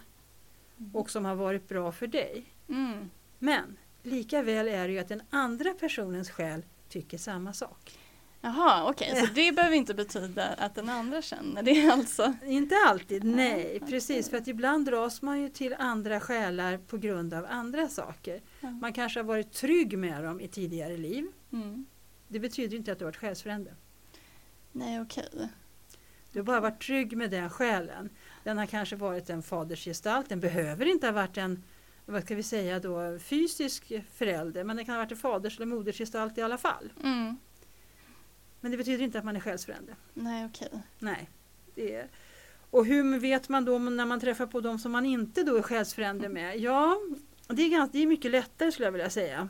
och 0.94 1.10
som 1.10 1.26
har 1.26 1.36
varit 1.36 1.68
bra 1.68 1.92
för 1.92 2.08
dig. 2.08 2.46
Mm. 2.70 3.10
Men 3.40 3.78
lika 4.04 4.44
väl 4.44 4.68
är 4.68 4.88
det 4.88 4.94
ju 4.94 5.00
att 5.00 5.08
den 5.08 5.22
andra 5.30 5.74
personens 5.74 6.30
själ 6.30 6.66
tycker 6.90 7.18
samma 7.18 7.54
sak. 7.54 7.98
Jaha, 8.46 8.90
okej, 8.90 9.16
så 9.16 9.34
det 9.34 9.56
behöver 9.56 9.76
inte 9.76 9.94
betyda 9.94 10.48
att 10.48 10.76
den 10.76 10.90
andra 10.90 11.22
känner 11.22 11.64
det 11.64 11.88
alltså? 11.94 12.34
Inte 12.46 12.76
alltid, 12.88 13.24
nej. 13.24 13.74
okej. 13.76 13.90
Precis, 13.90 14.30
för 14.30 14.38
att 14.38 14.48
ibland 14.48 14.86
dras 14.86 15.22
man 15.22 15.42
ju 15.42 15.50
till 15.50 15.76
andra 15.80 16.20
själar 16.20 16.78
på 16.78 16.98
grund 16.98 17.34
av 17.34 17.46
andra 17.50 17.88
saker. 17.88 18.42
Ja. 18.62 18.70
Man 18.70 18.94
kanske 18.94 19.20
har 19.20 19.26
varit 19.26 19.52
trygg 19.52 19.98
med 19.98 20.24
dem 20.24 20.42
i 20.42 20.48
tidigare 20.48 20.98
liv. 20.98 21.28
Mm. 21.54 21.86
Det 22.28 22.40
betyder 22.40 22.78
inte 22.78 22.92
att 22.92 23.00
du 23.00 23.06
har 23.06 23.12
varit 23.12 23.20
själsfrände. 23.20 23.76
Nej, 24.72 25.02
okej. 25.02 25.50
Du 26.32 26.40
har 26.40 26.44
bara 26.44 26.60
varit 26.62 26.82
trygg 26.82 27.18
med 27.18 27.32
den 27.32 27.50
själen. 27.50 28.10
Den 28.44 28.58
har 28.58 28.66
kanske 28.66 28.96
varit 28.96 29.30
en 29.30 29.44
fadersgestalt. 29.44 30.30
Den 30.30 30.40
behöver 30.40 30.86
inte 30.86 31.08
ha 31.08 31.12
varit 31.12 31.38
en 31.38 31.64
vad 32.06 32.24
ska 32.24 32.36
vi 32.36 32.44
säga 32.44 32.80
då, 32.80 33.20
fysisk 33.20 33.94
förälder 34.14 34.64
men 34.64 34.78
det 34.78 34.86
kan 34.86 34.96
ha 34.96 35.02
varit 35.02 35.12
en 35.12 35.18
faders 35.18 35.58
eller 35.58 35.66
modersgestalt 35.66 36.38
i 36.38 36.42
alla 36.42 36.58
fall. 36.58 36.94
Mm. 37.04 37.38
Men 38.64 38.72
det 38.72 38.78
betyder 38.78 39.04
inte 39.04 39.20
att 39.20 39.26
man 39.26 39.36
är 39.36 39.40
själsfrände. 39.40 39.96
Nej, 40.14 40.46
okej. 40.46 40.70
Nej. 41.00 41.30
Det 41.76 41.96
är. 41.96 42.08
Och 42.70 42.86
hur 42.86 43.20
vet 43.20 43.50
man 43.50 43.66
då 43.66 43.80
när 43.80 44.06
man 44.06 44.20
träffar 44.20 44.46
på 44.46 44.62
de 44.62 44.80
som 44.80 44.92
man 44.92 45.06
inte 45.06 45.44
då 45.44 45.56
är 45.58 45.62
själsfrände 45.62 46.30
med? 46.30 46.60
Ja, 46.60 46.98
det 47.48 47.62
är, 47.62 47.70
ganska, 47.70 47.92
det 47.98 48.04
är 48.04 48.08
mycket 48.08 48.32
lättare 48.32 48.72
skulle 48.72 48.88
jag 48.88 48.92
vilja 48.92 49.10
säga. 49.10 49.50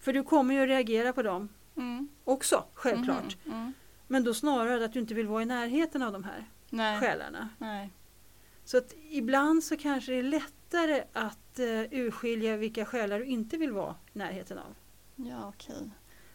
För 0.00 0.12
du 0.12 0.22
kommer 0.22 0.54
ju 0.54 0.60
att 0.62 0.68
reagera 0.68 1.12
på 1.12 1.22
dem 1.22 1.48
Mm. 1.76 2.08
också, 2.24 2.64
självklart. 2.74 3.36
Mhm, 3.44 3.54
Mm. 3.54 3.72
Men 4.06 4.24
då 4.24 4.34
snarare 4.34 4.84
att 4.84 4.92
du 4.92 5.00
inte 5.00 5.14
vill 5.14 5.26
vara 5.26 5.42
i 5.42 5.46
närheten 5.46 6.02
av 6.02 6.12
de 6.12 6.24
här 6.24 6.44
Nej. 6.70 7.00
själarna. 7.00 7.48
Nej. 7.58 7.90
Så 8.64 8.78
att 8.78 8.94
ibland 9.10 9.64
så 9.64 9.76
kanske 9.76 10.12
det 10.12 10.18
är 10.18 10.22
lättare 10.22 11.04
att 11.12 11.58
uh, 11.60 11.80
urskilja 11.90 12.56
vilka 12.56 12.84
själar 12.84 13.18
du 13.18 13.24
inte 13.24 13.56
vill 13.56 13.72
vara 13.72 13.94
i 14.14 14.18
närheten 14.18 14.58
av. 14.58 14.74
Ja, 15.16 15.48
okej. 15.48 15.90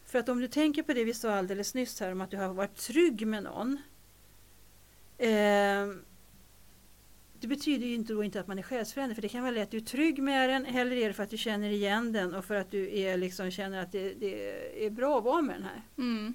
För 0.10 0.20
att 0.20 0.30
om 0.30 0.40
du 0.40 0.48
tänker 0.48 0.84
på 0.84 0.94
det 0.94 1.04
vi 1.04 1.14
sa 1.14 1.36
alldeles 1.36 1.74
nyss 1.74 2.00
här 2.00 2.12
om 2.12 2.22
att 2.22 2.32
du 2.32 2.38
har 2.38 2.54
varit 2.54 2.76
trygg 2.76 3.28
med 3.28 3.44
någon. 3.44 3.78
Eh, 5.18 5.88
det 7.40 7.48
betyder 7.48 7.88
ju 7.88 7.96
inte, 7.96 8.14
då 8.14 8.24
inte 8.24 8.40
att 8.40 8.48
man 8.48 8.60
är 8.60 8.64
själsfrände 8.64 9.16
för 9.16 9.22
det 9.22 9.30
kan 9.30 9.42
vara 9.42 9.52
lätt 9.52 9.64
att 9.64 9.72
du 9.72 9.78
är 9.78 9.82
trygg 9.82 10.24
med 10.24 10.50
den 10.50 10.66
eller 10.66 10.96
är 10.96 11.08
det 11.08 11.14
för 11.14 11.24
att 11.24 11.30
du 11.30 11.38
känner 11.38 11.70
igen 11.70 12.12
den 12.12 12.36
och 12.36 12.46
för 12.46 12.56
att 12.56 12.72
du 12.72 13.00
är, 13.00 13.18
liksom, 13.18 13.52
känner 13.52 13.82
att 13.82 13.92
det, 13.92 14.14
det 14.14 14.86
är 14.86 14.90
bra 14.90 15.18
att 15.18 15.24
vara 15.24 15.42
med 15.42 15.56
den 15.56 15.64
här. 15.64 15.82
Mm. 15.98 16.34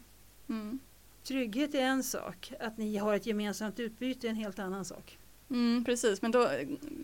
Mm. 0.49 0.79
Trygghet 1.23 1.75
är 1.75 1.81
en 1.81 2.03
sak, 2.03 2.53
att 2.61 2.79
ni 2.79 2.97
har 2.97 3.15
ett 3.15 3.27
gemensamt 3.27 3.81
utbyte 3.81 4.27
är 4.27 4.31
en 4.31 4.37
helt 4.37 4.59
annan 4.59 4.85
sak. 4.85 5.19
Mm, 5.51 5.85
precis, 5.85 6.23
men 6.23 6.31
då 6.31 6.49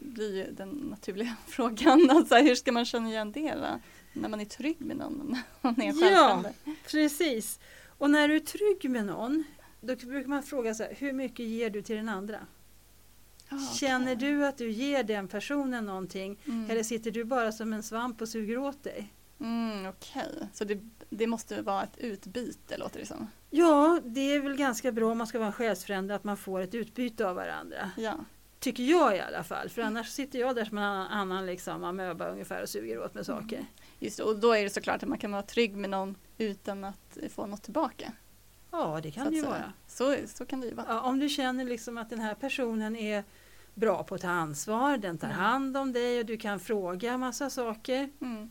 blir 0.01 0.37
ju 0.37 0.53
den 0.53 0.69
naturliga 0.69 1.37
frågan, 1.47 2.11
alltså, 2.11 2.35
hur 2.35 2.55
ska 2.55 2.73
man 2.73 2.85
känna 2.85 3.09
igen 3.09 3.33
det 3.33 3.55
då? 3.55 3.81
När 4.13 4.29
man 4.29 4.41
är 4.41 4.45
trygg 4.45 4.81
med 4.81 4.97
någon, 4.97 5.37
man 5.61 5.83
är 5.83 6.13
Ja. 6.13 6.45
Precis. 6.91 7.61
Och 7.99 8.11
när 8.11 8.29
du 8.29 8.37
är 8.37 8.41
trygg 8.41 8.91
med 8.91 9.07
någon, 9.07 9.45
då 9.81 9.97
brukar 9.97 10.29
man 10.29 10.43
fråga 10.43 10.75
så 10.75 10.83
här, 10.83 10.95
hur 10.99 11.13
mycket 11.13 11.47
ger 11.47 11.71
du 11.71 11.83
till 11.83 11.97
den 11.97 12.09
andra? 12.09 12.39
Känner 13.79 14.15
du 14.17 14.47
att 14.47 14.59
du 14.59 14.71
ger 14.71 15.05
den 15.05 15.29
personen 15.29 15.85
någonting 15.87 16.39
Mm. 16.47 16.71
eller 16.71 16.83
sitter 16.83 17.11
du 17.11 17.25
bara 17.25 17.53
som 17.53 17.73
en 17.73 17.83
svamp 17.83 18.21
och 18.21 18.29
suger 18.29 18.59
åt 18.59 18.85
dig? 18.85 19.13
Mm, 19.41 19.87
Okej, 19.87 20.49
så 20.53 20.65
det, 20.65 20.81
det 21.11 21.27
måste 21.27 21.63
vara 21.63 21.83
ett 21.83 21.99
utbyte 21.99 22.77
låter 22.77 23.01
det 23.01 23.07
som. 23.07 23.27
Ja, 23.51 24.01
det 24.05 24.21
är 24.21 24.41
väl 24.41 24.57
ganska 24.57 24.93
bra 24.93 25.11
om 25.13 25.19
man 25.19 25.27
ska 25.27 25.39
vara 25.39 25.47
en 25.47 25.53
själsfrände 25.53 26.15
att 26.15 26.25
man 26.25 26.37
får 26.37 26.61
ett 26.61 26.75
utbyte 26.75 27.29
av 27.29 27.37
varandra. 27.37 27.91
Ja. 27.97 28.15
Tycker 28.59 28.83
jag 28.83 29.17
i 29.17 29.21
alla 29.21 29.45
fall, 29.45 29.69
för 29.69 29.83
annars 29.83 30.09
sitter 30.09 30.39
jag 30.39 30.57
där 30.57 30.65
som 30.65 30.79
en 30.79 30.85
annan, 30.85 31.07
annan 31.09 31.47
liksom, 31.47 31.85
amöba 31.85 32.29
ungefär 32.29 32.63
och 32.63 32.69
suger 32.69 33.05
åt 33.05 33.15
mig 33.15 33.25
saker. 33.25 33.67
Just 34.01 34.21
och 34.21 34.39
då 34.39 34.53
är 34.53 34.65
det 34.65 34.71
såklart 34.71 35.03
att 35.03 35.09
man 35.09 35.19
kan 35.19 35.33
vara 35.33 35.43
trygg 35.43 35.77
med 35.77 35.91
någon 35.91 36.17
utan 36.39 36.85
att 36.85 37.19
få 37.35 37.47
något 37.47 37.63
tillbaka. 37.63 38.13
Ja, 38.71 39.01
det 39.03 39.09
så 39.11 39.15
kan 39.15 39.27
att 39.27 39.31
det 39.33 39.37
ju 39.37 39.43
vara. 39.45 39.73
Så, 39.89 40.17
så 40.27 40.47
kan 40.47 40.61
det 40.61 40.67
ju 40.67 40.75
vara. 40.75 40.87
Ja, 40.89 41.01
om 41.01 41.19
du 41.19 41.29
känner 41.29 41.65
liksom 41.65 41.99
att 41.99 42.11
den 42.11 42.21
här 42.21 42.35
personen 42.35 42.97
är 42.97 43.25
bra 43.75 44.03
på 44.05 44.15
att 44.15 44.21
ta 44.21 44.29
ansvar, 44.29 44.97
den 44.97 45.19
tar 45.19 45.27
Mm. 45.29 45.39
hand 45.39 45.77
om 45.77 45.93
dig 45.93 46.19
och 46.21 46.27
du 46.27 46.37
kan 46.37 46.61
fråga 46.61 47.19
massa 47.19 47.51
saker. 47.51 48.11
Mm. 48.21 48.51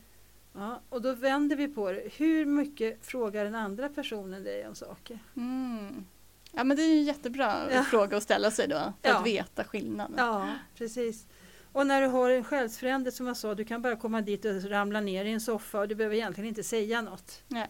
Ja, 0.52 0.80
och 0.88 1.02
då 1.02 1.12
vänder 1.12 1.56
vi 1.56 1.68
på 1.68 1.92
det. 1.92 2.02
Hur 2.16 2.46
mycket 2.46 3.06
frågar 3.06 3.44
den 3.44 3.54
andra 3.54 3.88
personen 3.88 4.44
dig 4.44 4.66
om 4.68 4.74
saker? 4.74 5.18
Mm. 5.36 6.06
Ja 6.52 6.64
men 6.64 6.76
det 6.76 6.82
är 6.82 6.86
ju 6.92 6.98
en 6.98 7.04
jättebra 7.04 7.72
Ja. 7.72 7.82
fråga 7.82 8.16
att 8.16 8.22
ställa 8.22 8.50
sig 8.50 8.68
då, 8.68 8.92
för 9.02 9.08
Ja. 9.10 9.18
att 9.18 9.26
veta 9.26 9.64
skillnaden. 9.64 10.14
Ja, 10.18 10.48
precis. 10.76 11.26
Och 11.72 11.86
när 11.86 12.02
du 12.02 12.08
har 12.08 12.30
en 12.30 12.44
själsfrände 12.44 13.12
som 13.12 13.26
jag 13.26 13.36
sa, 13.36 13.54
du 13.54 13.64
kan 13.64 13.82
bara 13.82 13.96
komma 13.96 14.20
dit 14.20 14.44
och 14.44 14.64
ramla 14.64 15.00
ner 15.00 15.24
i 15.24 15.32
en 15.32 15.40
soffa 15.40 15.80
och 15.80 15.88
du 15.88 15.94
behöver 15.94 16.16
egentligen 16.16 16.48
inte 16.48 16.62
säga 16.62 17.02
något. 17.02 17.42
Nej. 17.48 17.68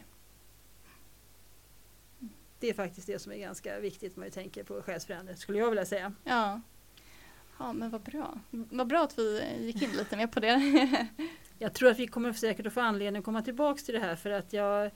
Det 2.58 2.68
är 2.68 2.74
faktiskt 2.74 3.06
det 3.06 3.18
som 3.18 3.32
är 3.32 3.36
ganska 3.36 3.80
viktigt 3.80 4.16
när 4.16 4.24
vi 4.24 4.30
tänker 4.30 4.64
på 4.64 4.82
själsfrände, 4.82 5.36
skulle 5.36 5.58
jag 5.58 5.68
vilja 5.68 5.84
säga. 5.84 6.12
Ja. 6.24 6.60
ja, 7.58 7.72
men 7.72 7.90
vad 7.90 8.00
bra. 8.00 8.38
Vad 8.50 8.86
bra 8.86 9.04
att 9.04 9.18
vi 9.18 9.42
gick 9.58 9.82
in 9.82 9.90
lite 9.90 10.16
mer 10.16 10.26
på 10.26 10.40
det. 10.40 11.06
Jag 11.62 11.74
tror 11.74 11.90
att 11.90 11.98
vi 11.98 12.06
kommer 12.06 12.32
säkert 12.32 12.66
att 12.66 12.72
få 12.72 12.80
anledning 12.80 13.18
att 13.18 13.24
komma 13.24 13.42
tillbaks 13.42 13.84
till 13.84 13.94
det 13.94 14.00
här 14.00 14.16
för 14.16 14.30
att 14.30 14.52
jag 14.52 14.90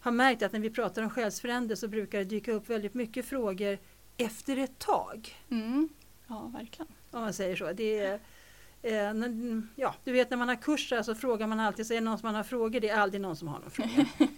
har 0.00 0.12
märkt 0.12 0.42
att 0.42 0.52
när 0.52 0.60
vi 0.60 0.70
pratar 0.70 1.02
om 1.02 1.10
själsfrände 1.10 1.76
så 1.76 1.88
brukar 1.88 2.18
det 2.18 2.24
dyka 2.24 2.52
upp 2.52 2.70
väldigt 2.70 2.94
mycket 2.94 3.26
frågor 3.26 3.78
efter 4.16 4.56
ett 4.56 4.78
tag. 4.78 5.36
Mm. 5.50 5.88
Ja, 6.26 6.50
verkligen. 6.54 6.92
Om 7.16 7.22
man 7.22 7.32
säger 7.32 7.56
så. 7.56 7.72
Det 7.72 7.98
är, 7.98 8.18
eh, 8.82 9.12
ja, 9.76 9.94
du 10.04 10.12
vet 10.12 10.30
när 10.30 10.36
man 10.36 10.48
har 10.48 10.56
kurser 10.56 11.02
så 11.02 11.14
frågar 11.14 11.46
man 11.46 11.60
alltid, 11.60 11.86
så 11.86 11.92
är 11.94 11.98
det 11.98 12.04
någon 12.04 12.18
som 12.18 12.26
man 12.26 12.34
har 12.34 12.42
frågor, 12.42 12.80
det 12.80 12.88
är 12.88 12.96
aldrig 13.00 13.20
någon 13.20 13.36
som 13.36 13.48
har 13.48 13.58
någon 13.58 13.70
fråga. 13.70 14.06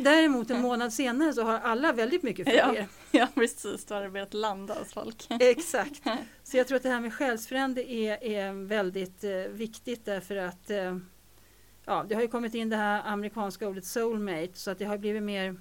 Däremot 0.00 0.50
en 0.50 0.60
månad 0.62 0.92
senare 0.92 1.32
så 1.32 1.42
har 1.42 1.58
alla 1.58 1.92
väldigt 1.92 2.22
mycket 2.22 2.52
Ja. 2.54 2.64
frågor. 2.66 2.86
Ja, 3.10 3.28
precis. 3.34 3.84
Då 3.84 3.94
har 3.94 4.02
det 4.02 4.10
börjat 4.10 4.34
landa 4.34 4.74
hos 4.74 4.92
folk. 4.92 5.26
Exakt. 5.40 6.02
Så 6.42 6.56
jag 6.56 6.66
tror 6.68 6.76
att 6.76 6.82
det 6.82 6.88
här 6.88 7.00
med 7.00 7.14
själsfrände 7.14 7.92
är, 7.92 8.24
är 8.24 8.52
väldigt 8.66 9.24
eh, 9.24 9.30
viktigt 9.30 10.04
därför 10.04 10.36
att 10.36 10.70
eh, 10.70 10.98
ja, 11.84 12.04
det 12.08 12.14
har 12.14 12.22
ju 12.22 12.28
kommit 12.28 12.54
in 12.54 12.68
det 12.70 12.76
här 12.76 13.02
amerikanska 13.04 13.68
ordet 13.68 13.84
soulmate 13.84 14.52
så 14.54 14.70
att 14.70 14.78
det 14.78 14.84
har 14.84 14.98
blivit 14.98 15.22
mer 15.22 15.56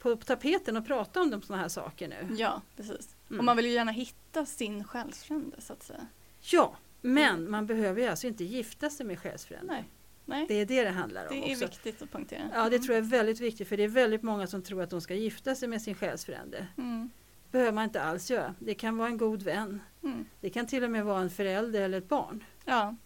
på, 0.00 0.16
tapeten 0.16 0.76
att 0.76 0.86
prata 0.86 1.20
om 1.22 1.30
de 1.30 1.42
sådana 1.42 1.62
här 1.62 1.68
saker 1.68 2.08
nu. 2.08 2.34
Ja, 2.36 2.62
precis. 2.76 3.16
Mm. 3.28 3.38
Och 3.38 3.44
man 3.44 3.56
vill 3.56 3.66
ju 3.66 3.72
gärna 3.72 3.92
hitta 3.92 4.46
sin 4.46 4.84
själsfrände 4.84 5.60
så 5.60 5.72
att 5.72 5.82
säga. 5.82 6.06
Ja, 6.40 6.76
men 7.00 7.50
man 7.50 7.66
behöver 7.66 8.02
ju 8.02 8.08
alltså 8.08 8.26
inte 8.26 8.44
gifta 8.44 8.90
sig 8.90 9.06
med 9.06 9.18
själsfrände. 9.20 9.72
Nej. 9.72 9.84
Nej, 10.24 10.44
Det 10.48 10.54
är 10.54 10.66
det 10.66 10.84
det 10.84 10.90
handlar 10.90 11.22
om 11.28 11.40
det 11.40 11.50
är 11.52 11.54
också. 11.56 11.66
viktigt 11.66 12.02
att 12.02 12.10
poängtera. 12.10 12.50
Ja, 12.54 12.70
det 12.70 12.78
tror 12.78 12.96
jag 12.96 13.04
är 13.04 13.08
väldigt 13.10 13.40
viktigt 13.40 13.68
för 13.68 13.76
det 13.76 13.82
är 13.84 13.88
väldigt 13.88 14.22
många 14.22 14.46
som 14.46 14.62
tror 14.62 14.82
att 14.82 14.90
de 14.90 15.00
ska 15.00 15.14
gifta 15.14 15.54
sig 15.54 15.68
med 15.68 15.82
sin 15.82 15.94
själsfrände. 15.94 16.66
Mm. 16.78 17.10
behöver 17.50 17.72
man 17.72 17.84
inte 17.84 18.02
alls 18.02 18.30
göra. 18.30 18.54
Det 18.58 18.74
kan 18.74 18.96
vara 18.96 19.08
en 19.08 19.16
god 19.16 19.42
vän. 19.42 19.82
Mm. 20.02 20.24
Det 20.40 20.50
kan 20.50 20.66
till 20.66 20.84
och 20.84 20.90
med 20.90 21.04
vara 21.04 21.20
en 21.20 21.30
förälder 21.30 21.80
eller 21.80 21.98
ett 21.98 22.08
barn. 22.08 22.44
Ja. 22.64 22.96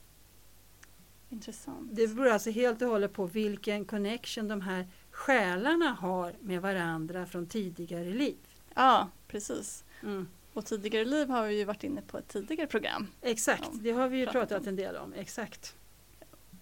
Intressant. 1.30 1.88
Det 1.96 2.06
beror 2.08 2.28
alltså 2.28 2.50
helt 2.50 2.82
och 2.82 2.88
hållet 2.88 3.12
på 3.12 3.26
vilken 3.26 3.84
connection 3.84 4.48
de 4.48 4.60
här 4.60 4.88
själarna 5.14 5.90
har 5.90 6.32
med 6.40 6.62
varandra 6.62 7.26
från 7.26 7.46
tidigare 7.46 8.10
liv. 8.10 8.36
Ja, 8.74 9.08
precis. 9.28 9.84
Mm. 10.02 10.28
Och 10.52 10.66
tidigare 10.66 11.04
liv 11.04 11.28
har 11.28 11.46
vi 11.46 11.58
ju 11.58 11.64
varit 11.64 11.84
inne 11.84 12.02
på 12.02 12.18
ett 12.18 12.28
tidigare 12.28 12.66
program. 12.66 13.06
Exakt, 13.22 13.70
det 13.72 13.90
har 13.90 14.08
vi 14.08 14.18
ju 14.18 14.26
pratat 14.26 14.48
pratat 14.48 14.66
en 14.66 14.76
del 14.76 14.96
om. 14.96 15.12
Exakt. 15.12 15.76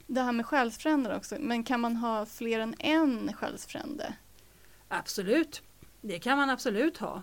Det 0.07 0.21
här 0.21 0.33
med 0.33 0.47
själsfränder 0.47 1.17
också, 1.17 1.37
men 1.41 1.65
kan 1.65 1.81
man 1.81 1.97
ha 1.97 2.27
fler 2.27 2.61
än 2.61 2.75
en 2.79 3.33
själsfrände? 3.33 4.15
Absolut, 4.89 5.63
det 6.01 6.19
kan 6.19 6.39
man 6.39 6.51
absolut 6.51 6.99
ha. 6.99 7.23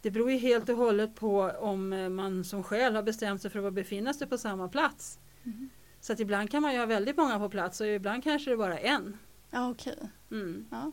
Det 0.00 0.10
beror 0.10 0.30
ju 0.30 0.38
helt 0.38 0.68
och 0.68 0.76
hållet 0.76 1.14
på 1.14 1.52
om 1.58 1.92
eh, 1.92 2.08
man 2.08 2.44
som 2.44 2.62
själ 2.62 2.94
har 2.94 3.02
bestämt 3.02 3.42
sig 3.42 3.50
för 3.50 3.66
att 3.66 3.74
befinna 3.74 4.14
sig 4.14 4.26
på 4.26 4.38
samma 4.38 4.68
plats. 4.68 5.18
Mhm. 5.42 5.70
Så 6.00 6.12
att 6.12 6.20
ibland 6.20 6.50
kan 6.50 6.62
man 6.62 6.72
ju 6.72 6.78
ha 6.78 6.86
väldigt 6.86 7.16
många 7.16 7.38
på 7.38 7.48
plats 7.48 7.80
och 7.80 7.86
ibland 7.86 8.24
kanske 8.24 8.50
det 8.50 8.54
är 8.54 8.56
bara 8.56 8.78
en. 8.78 9.18
Ja, 9.54 9.70
okej. 9.70 9.98
Mm. 10.30 10.66
Ja. 10.70 10.92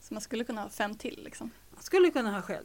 Så 0.00 0.14
man 0.14 0.20
skulle 0.20 0.44
kunna 0.44 0.62
ha 0.62 0.68
fem 0.68 0.94
till 0.94 1.20
liksom? 1.24 1.50
Man 1.70 1.82
skulle 1.82 2.10
kunna 2.10 2.30
ha 2.32 2.42
själv 2.42 2.64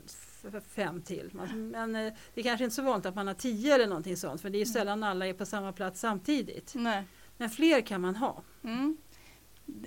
fem 0.70 1.02
till. 1.02 1.30
Man- 1.34 1.70
Men 1.70 1.96
eh, 1.96 2.14
det 2.34 2.42
är 2.42 2.44
kanske 2.44 2.64
inte 2.64 2.76
så 2.76 2.82
vanligt 2.82 3.06
att 3.06 3.16
man 3.16 3.28
har 3.28 3.34
tio 3.34 3.76
eller 3.76 3.88
någonting 3.88 4.18
sånt. 4.18 4.42
För 4.42 4.50
det 4.50 4.56
är 4.58 4.60
ju 4.60 4.64
Mm. 4.64 4.74
sällan 4.74 5.04
alla 5.04 5.28
är 5.28 5.34
på 5.34 5.46
samma 5.46 5.72
plats 5.74 6.00
samtidigt. 6.00 6.74
Nej. 6.76 7.04
Men 7.38 7.50
fler 7.50 7.82
kan 7.82 8.02
man 8.02 8.16
ha. 8.16 8.42
Mm. 8.64 8.98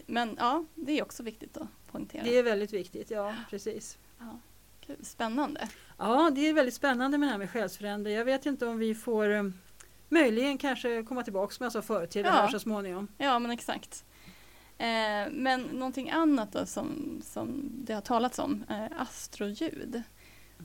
Men 0.07 0.37
ja, 0.39 0.65
det 0.75 0.99
är 0.99 1.03
också 1.03 1.23
viktigt 1.23 1.57
att 1.57 1.69
poängtera. 1.93 2.23
Det 2.25 2.39
är 2.39 2.43
väldigt 2.43 2.73
viktigt, 2.73 3.11
ja 3.11 3.35
precis. 3.51 3.99
Kul. 4.87 4.97
Spännande. 5.05 5.69
Ja, 5.99 6.31
det 6.35 6.41
är 6.49 6.53
väldigt 6.55 6.75
spännande 6.75 7.19
med 7.19 7.27
det 7.29 7.31
här 7.31 7.39
med 7.39 7.51
själsfrände. 7.51 8.11
Jag 8.11 8.25
vet 8.25 8.47
inte 8.47 8.67
om 8.67 8.79
vi 8.79 8.95
får 8.95 9.31
eh, 9.33 9.43
möjligen 10.09 10.59
kanske 10.59 11.03
komma 11.03 11.23
tillbaka 11.23 11.55
som 11.55 11.65
jag 11.65 11.73
sa 11.73 11.83
förut 11.83 12.11
till 12.11 12.23
det 12.23 12.29
Ja. 12.29 12.35
här 12.35 12.49
så 12.49 12.59
småningom. 12.61 13.09
Ja, 13.19 13.39
men 13.39 13.51
exakt. 13.51 14.05
Eh, 14.81 15.31
men 15.33 15.61
någonting 15.61 16.11
annat 16.11 16.53
då 16.53 16.67
som, 16.67 17.21
som 17.25 17.71
det 17.73 17.93
har 17.93 18.01
talats 18.01 18.39
om, 18.39 18.65
eh, 18.69 19.01
astroljud. 19.01 20.03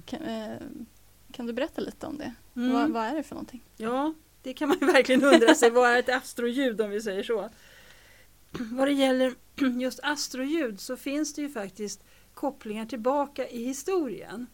Kan, 0.05 0.21
eh, 0.21 0.57
kan 1.31 1.45
du 1.45 1.53
berätta 1.53 1.81
lite 1.81 2.07
om 2.07 2.17
det? 2.17 2.33
Mm. 2.55 2.73
Vad, 2.73 2.89
vad 2.89 3.03
är 3.05 3.15
det 3.15 3.23
för 3.23 3.35
någonting? 3.35 3.63
Ja, 3.77 4.13
det 4.41 4.53
kan 4.53 4.69
man 4.69 4.77
verkligen 4.81 5.23
undra 5.23 5.55
sig. 5.55 5.69
Vad 5.69 5.91
är 5.91 5.99
ett 5.99 6.09
astroljud 6.09 6.81
om 6.81 6.89
vi 6.89 7.01
säger 7.01 7.23
så? 7.23 7.49
vad 8.51 8.87
det 8.87 8.91
gäller 8.91 9.33
just 9.79 9.99
astroljud 10.03 10.79
så 10.79 10.97
finns 10.97 11.33
det 11.33 11.41
ju 11.41 11.49
faktiskt 11.49 12.03
kopplingar 12.33 12.85
tillbaka 12.85 13.47
i 13.49 13.65
historien. 13.65 14.47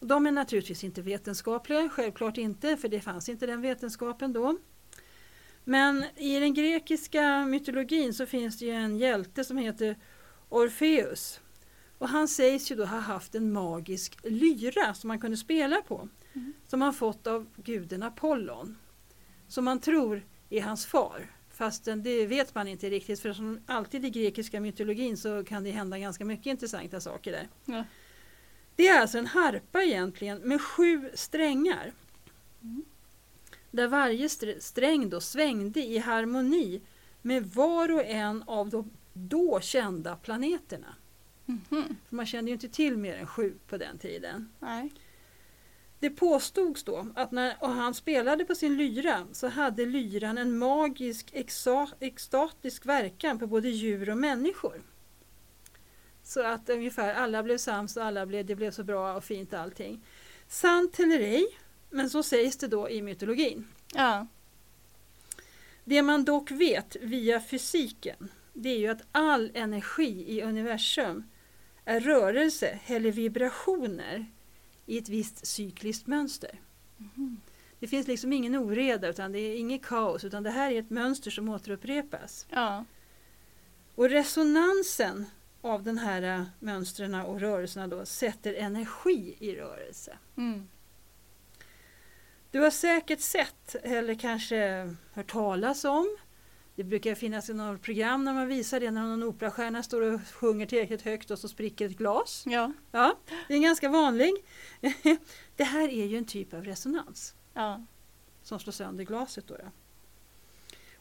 De 0.00 0.26
är 0.26 0.32
naturligtvis 0.32 0.84
inte 0.84 1.02
vetenskapliga, 1.02 1.88
självklart 1.88 2.38
inte, 2.38 2.76
för 2.76 2.88
det 2.88 3.00
fanns 3.00 3.28
inte 3.28 3.46
den 3.46 3.60
vetenskapen 3.60 4.32
då. 4.32 4.58
Men 5.64 6.04
i 6.16 6.40
den 6.40 6.54
grekiska 6.54 7.44
mytologin 7.44 8.14
så 8.14 8.26
finns 8.26 8.58
det 8.58 8.64
ju 8.64 8.72
en 8.72 8.98
hjälte 8.98 9.44
som 9.44 9.56
heter 9.56 9.96
Orfeus. 10.48 11.40
Och 11.98 12.08
han 12.08 12.28
sägs 12.28 12.70
ju 12.70 12.76
då 12.76 12.84
ha 12.84 12.98
haft 12.98 13.34
en 13.34 13.52
magisk 13.52 14.18
lyra 14.22 14.94
som 14.94 15.08
man 15.08 15.20
kunde 15.20 15.36
spela 15.36 15.82
på. 15.82 16.08
Mm. 16.32 16.52
Som 16.66 16.82
han 16.82 16.94
fått 16.94 17.26
av 17.26 17.46
guden 17.56 18.02
Apollon. 18.02 18.78
Som 19.48 19.64
man 19.64 19.80
tror 19.80 20.22
är 20.50 20.62
hans 20.62 20.86
far. 20.86 21.30
Fastän 21.50 22.02
det 22.02 22.26
vet 22.26 22.54
man 22.54 22.68
inte 22.68 22.90
riktigt 22.90 23.20
för 23.20 23.32
som 23.32 23.60
alltid 23.66 24.04
i 24.04 24.10
grekiska 24.10 24.60
mytologin 24.60 25.16
så 25.16 25.44
kan 25.44 25.64
det 25.64 25.70
hända 25.70 25.98
ganska 25.98 26.24
mycket 26.24 26.46
intressanta 26.46 27.00
saker 27.00 27.32
där. 27.32 27.48
Ja. 27.64 27.84
Det 28.76 28.88
är 28.88 29.00
alltså 29.00 29.18
en 29.18 29.26
harpa 29.26 29.82
egentligen 29.82 30.38
med 30.38 30.60
sju 30.60 31.10
strängar. 31.14 31.92
Mm. 32.62 32.84
Där 33.70 33.88
varje 33.88 34.26
str- 34.28 34.60
sträng 34.60 35.10
då 35.10 35.20
svängde 35.20 35.80
i 35.80 35.98
harmoni 35.98 36.80
med 37.22 37.46
var 37.46 37.92
och 37.92 38.04
en 38.04 38.42
av 38.46 38.70
de 38.70 38.90
då 39.12 39.60
kända 39.60 40.16
planeterna. 40.16 40.94
Mhm. 41.46 41.96
För 42.08 42.16
man 42.16 42.26
kände 42.26 42.50
ju 42.50 42.52
inte 42.52 42.68
till 42.68 42.96
mer 42.96 43.16
än 43.16 43.26
sju 43.26 43.54
på 43.68 43.76
den 43.76 43.98
tiden. 43.98 44.52
Nej. 44.58 44.92
Det 45.98 46.10
påstods 46.10 46.84
då 46.84 47.06
att 47.14 47.32
när 47.32 47.66
han 47.66 47.94
spelade 47.94 48.44
på 48.44 48.54
sin 48.54 48.76
lyra 48.76 49.26
så 49.32 49.48
hade 49.48 49.86
lyran 49.86 50.38
en 50.38 50.58
magisk 50.58 51.30
extatisk 52.00 52.86
verkan 52.86 53.38
på 53.38 53.46
både 53.46 53.68
djur 53.68 54.10
och 54.10 54.18
människor. 54.18 54.82
Så 56.22 56.46
att 56.46 56.68
ungefär 56.68 57.14
alla 57.14 57.42
blev 57.42 57.58
sams 57.58 57.96
och 57.96 58.04
alla 58.04 58.26
blev, 58.26 58.46
det 58.46 58.54
blev 58.54 58.70
så 58.70 58.84
bra 58.84 59.16
och 59.16 59.24
fint 59.24 59.54
allting. 59.54 60.04
Sant 60.48 61.00
eller 61.00 61.20
ej, 61.20 61.46
men 61.90 62.10
så 62.10 62.22
sägs 62.22 62.56
det 62.56 62.66
då 62.66 62.90
i 62.90 63.02
mytologin. 63.02 63.68
Ja. 63.94 64.26
Det 65.84 66.02
man 66.02 66.24
dock 66.24 66.50
vet 66.50 66.96
via 67.00 67.40
fysiken 67.40 68.28
det 68.52 68.68
är 68.68 68.78
ju 68.78 68.88
att 68.88 69.02
all 69.12 69.50
energi 69.54 70.24
i 70.28 70.42
universum 70.42 71.24
är 71.84 72.00
rörelse 72.00 72.78
eller 72.86 73.12
vibrationer 73.12 74.26
i 74.86 74.98
ett 74.98 75.08
visst 75.08 75.46
cykliskt 75.46 76.06
mönster. 76.06 76.60
Mhm. 76.96 77.40
Det 77.78 77.86
finns 77.86 78.06
liksom 78.06 78.32
ingen 78.32 78.56
oreda 78.56 79.08
utan 79.08 79.32
det 79.32 79.38
är 79.38 79.56
inget 79.56 79.82
kaos 79.82 80.24
utan 80.24 80.42
det 80.42 80.50
här 80.50 80.70
är 80.70 80.80
ett 80.80 80.90
mönster 80.90 81.30
som 81.30 81.48
återupprepas. 81.48 82.46
Ja. 82.50 82.84
Och 83.94 84.10
resonansen 84.10 85.26
av 85.60 85.82
den 85.82 85.98
här 85.98 86.22
äh, 86.22 86.42
mönstren 86.58 87.14
och 87.14 87.40
rörelserna 87.40 87.86
då 87.86 88.06
sätter 88.06 88.54
energi 88.54 89.36
i 89.38 89.54
rörelse. 89.54 90.18
Mm. 90.36 90.68
Du 92.50 92.60
har 92.60 92.70
säkert 92.70 93.20
sett 93.20 93.74
eller 93.74 94.14
kanske 94.14 94.94
hört 95.12 95.30
talas 95.30 95.84
om 95.84 96.16
det 96.74 96.84
brukar 96.84 97.14
finnas 97.14 97.50
i 97.50 97.54
något 97.54 97.82
program 97.82 98.24
när 98.24 98.34
man 98.34 98.48
visar 98.48 98.80
det 98.80 98.90
när 98.90 99.02
någon 99.02 99.22
operastjärna 99.22 99.82
står 99.82 100.00
och 100.00 100.20
sjunger 100.32 100.66
tillräckligt 100.66 101.02
högt 101.02 101.30
och 101.30 101.38
så 101.38 101.48
spricker 101.48 101.86
ett 101.86 101.96
glas. 101.96 102.44
Ja. 102.46 102.72
Ja, 102.92 103.18
det 103.48 103.54
är 103.54 103.58
ganska 103.58 103.88
vanlig. 103.88 104.32
Det 105.56 105.64
här 105.64 105.88
är 105.88 106.06
ju 106.06 106.18
en 106.18 106.24
typ 106.24 106.54
av 106.54 106.64
resonans 106.64 107.34
Ja. 107.54 107.84
som 108.42 108.58
slår 108.60 108.72
sönder 108.72 109.04
glaset. 109.04 109.46
Då, 109.46 109.56
då. 109.56 109.70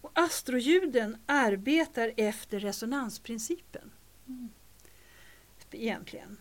Och 0.01 0.11
astroljuden 0.13 1.17
arbetar 1.25 2.13
efter 2.17 2.59
resonansprincipen. 2.59 3.91
Mm. 4.27 4.49
Egentligen. 5.71 6.37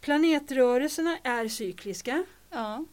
Planetrörelserna 0.00 1.18
är 1.22 1.48
cykliska. 1.48 2.24
Ja. 2.50 2.84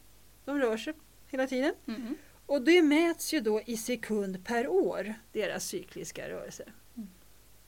De 0.46 0.60
rör 0.60 0.78
sig 0.78 0.94
hela 1.34 1.48
tiden. 1.48 1.74
Mm. 1.88 2.16
Och 2.46 2.62
det 2.62 2.82
mäts 2.82 3.34
ju 3.34 3.40
då 3.40 3.62
i 3.66 3.78
sekund 3.78 4.46
per 4.46 4.68
år, 4.68 5.14
deras 5.32 5.66
cykliska 5.66 6.30
rörelser. 6.30 6.74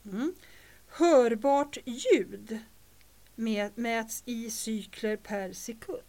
Mm. 0.06 0.34
Hörbart 0.88 1.78
ljud 1.86 2.60
mä- 3.36 3.72
mäts 3.76 4.24
i 4.26 4.50
cykler 4.50 5.18
per 5.18 5.54
sekund. 5.54 6.00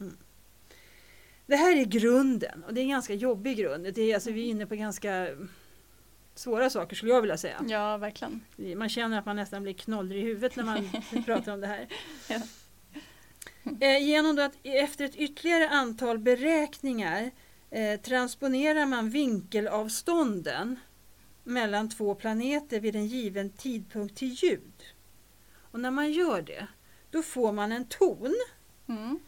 Mm. 0.00 0.16
Det 1.46 1.56
här 1.56 1.76
är 1.76 1.84
grunden 1.84 2.64
och 2.64 2.74
det 2.74 2.80
är 2.80 2.82
en 2.82 2.88
ganska 2.88 3.14
jobbig 3.14 3.56
grund. 3.58 3.94
Det 3.94 4.02
är, 4.02 4.14
alltså, 4.14 4.30
vi 4.30 4.40
är 4.46 4.50
inne 4.50 4.66
på 4.66 4.74
ganska 4.74 5.28
svåra 6.34 6.70
saker 6.70 6.96
skulle 6.96 7.12
jag 7.12 7.20
vilja 7.20 7.36
säga. 7.36 7.64
Ja, 7.68 7.96
verkligen. 7.96 8.40
Man 8.76 8.88
känner 8.88 9.18
att 9.18 9.26
man 9.26 9.36
nästan 9.36 9.62
blir 9.62 9.74
knollrig 9.74 10.18
i 10.22 10.24
huvudet 10.24 10.56
när 10.56 10.64
man 10.64 10.88
pratar 11.24 11.52
om 11.52 11.60
det 11.60 11.66
här. 11.66 11.88
Ja. 12.28 12.40
Eh, 13.80 13.98
genom 14.06 14.38
att 14.38 14.52
efter 14.62 15.04
ett 15.04 15.16
ytterligare 15.16 15.68
antal 15.68 16.18
beräkningar 16.18 17.30
eh, 17.70 18.00
transponerar 18.00 18.86
man 18.86 19.10
vinkelavstånden 19.10 20.76
mellan 21.44 21.88
två 21.90 22.14
planeter 22.14 22.80
vid 22.80 22.96
en 22.96 23.06
given 23.06 23.50
tidpunkt 23.50 24.16
till 24.16 24.28
ljud. 24.28 24.84
Och 25.70 25.80
när 25.80 25.90
man 25.90 26.12
gör 26.12 26.42
det, 26.42 26.66
då 27.10 27.22
får 27.22 27.52
man 27.52 27.72
en 27.72 27.84
ton 27.88 28.34
Mm. 28.88 29.18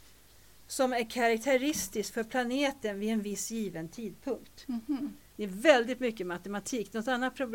som 0.67 0.93
är 0.93 1.11
karaktäristisk 1.11 2.15
för 2.15 2.25
planeten 2.25 2.99
vid 3.01 3.11
en 3.11 3.23
viss 3.23 3.51
given 3.51 3.89
tidpunkt. 3.89 4.69
Mhm. 4.69 5.17
Det 5.37 5.45
är 5.45 5.49
väldigt 5.49 6.01
mycket 6.01 6.27
matematik. 6.27 6.93
Något 6.93 7.09
annat 7.09 7.35
pro 7.35 7.47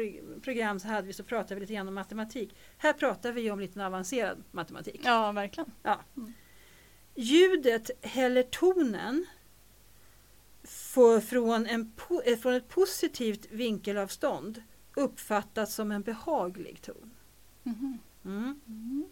program 0.42 0.80
så 0.80 0.88
hade 0.88 1.08
vi 1.08 1.14
så 1.14 1.24
pratade 1.24 1.56
vi 1.56 1.62
lite 1.62 1.74
grann 1.74 1.88
om 1.88 1.94
matematik. 1.94 2.56
Här 2.78 2.94
pratar 2.94 3.32
vi 3.32 3.52
om 3.52 3.60
lite 3.60 3.86
avancerad 3.86 4.44
matematik. 4.52 5.02
Ja, 5.04 5.32
verkligen. 5.32 5.72
Ljudet 7.16 7.92
eller 8.02 8.44
tonen 8.44 9.26
får 10.64 11.20
från, 11.20 11.66
en, 11.68 11.92
eh, 12.26 12.38
från 12.38 12.54
ett 12.54 12.70
positivt 12.70 13.48
vinkelavstånd 13.52 14.64
uppfattas 14.96 15.74
som 15.76 15.92
en 15.92 16.02
behaglig 16.02 16.82
ton. 16.82 17.12
Mhm. 17.64 18.00
Mm. 18.26 18.60
Mm. 18.68 19.06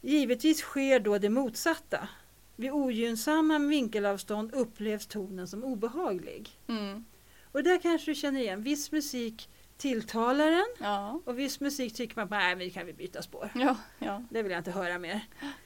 Givetvis 0.00 0.58
sker 0.60 1.00
då 1.00 1.18
det 1.18 1.28
motsatta. 1.30 2.08
Vid 2.56 2.70
ogynnsamma 2.72 3.58
vinkelavstånd 3.58 4.54
upplevs 4.54 5.06
tonen 5.06 5.48
som 5.48 5.64
obehaglig. 5.64 6.50
Mm. 6.66 7.04
Och 7.52 7.62
där 7.62 7.78
kanske 7.80 8.10
du 8.10 8.14
känner 8.14 8.40
igen, 8.40 8.62
viss 8.62 8.92
musik 8.92 9.48
tilltalar 9.76 10.48
en 10.52 10.66
Ja. 10.80 11.20
och 11.24 11.38
viss 11.38 11.60
musik 11.60 11.94
tycker 11.94 12.16
man, 12.16 12.28
nej 12.30 12.54
vi 12.54 12.70
kan 12.70 12.86
vi 12.86 12.92
byta 12.92 13.22
spår. 13.22 13.50
Ja. 13.54 13.76
Ja. 13.98 14.22
Det 14.30 14.42
vill 14.42 14.52
jag 14.52 14.60
inte 14.60 14.70
höra 14.70 14.98
mer. 14.98 15.20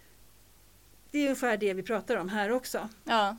Det 1.17 1.21
är 1.21 1.27
ungefär 1.27 1.57
det 1.57 1.75
vi 1.75 1.83
pratar 1.83 2.17
om 2.17 2.29
här 2.29 2.51
också. 2.51 2.89
Ja. 3.05 3.37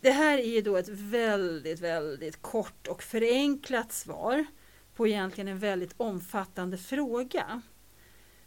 Det 0.00 0.10
här 0.10 0.38
är 0.38 0.54
ju 0.54 0.62
då 0.62 0.76
ett 0.76 0.88
väldigt, 0.88 1.80
väldigt 1.80 2.42
kort 2.42 2.86
och 2.86 3.02
förenklat 3.02 3.92
svar 3.92 4.46
på 4.94 5.06
egentligen 5.06 5.48
en 5.48 5.58
väldigt 5.58 5.94
omfattande 5.96 6.78
fråga. 6.78 7.62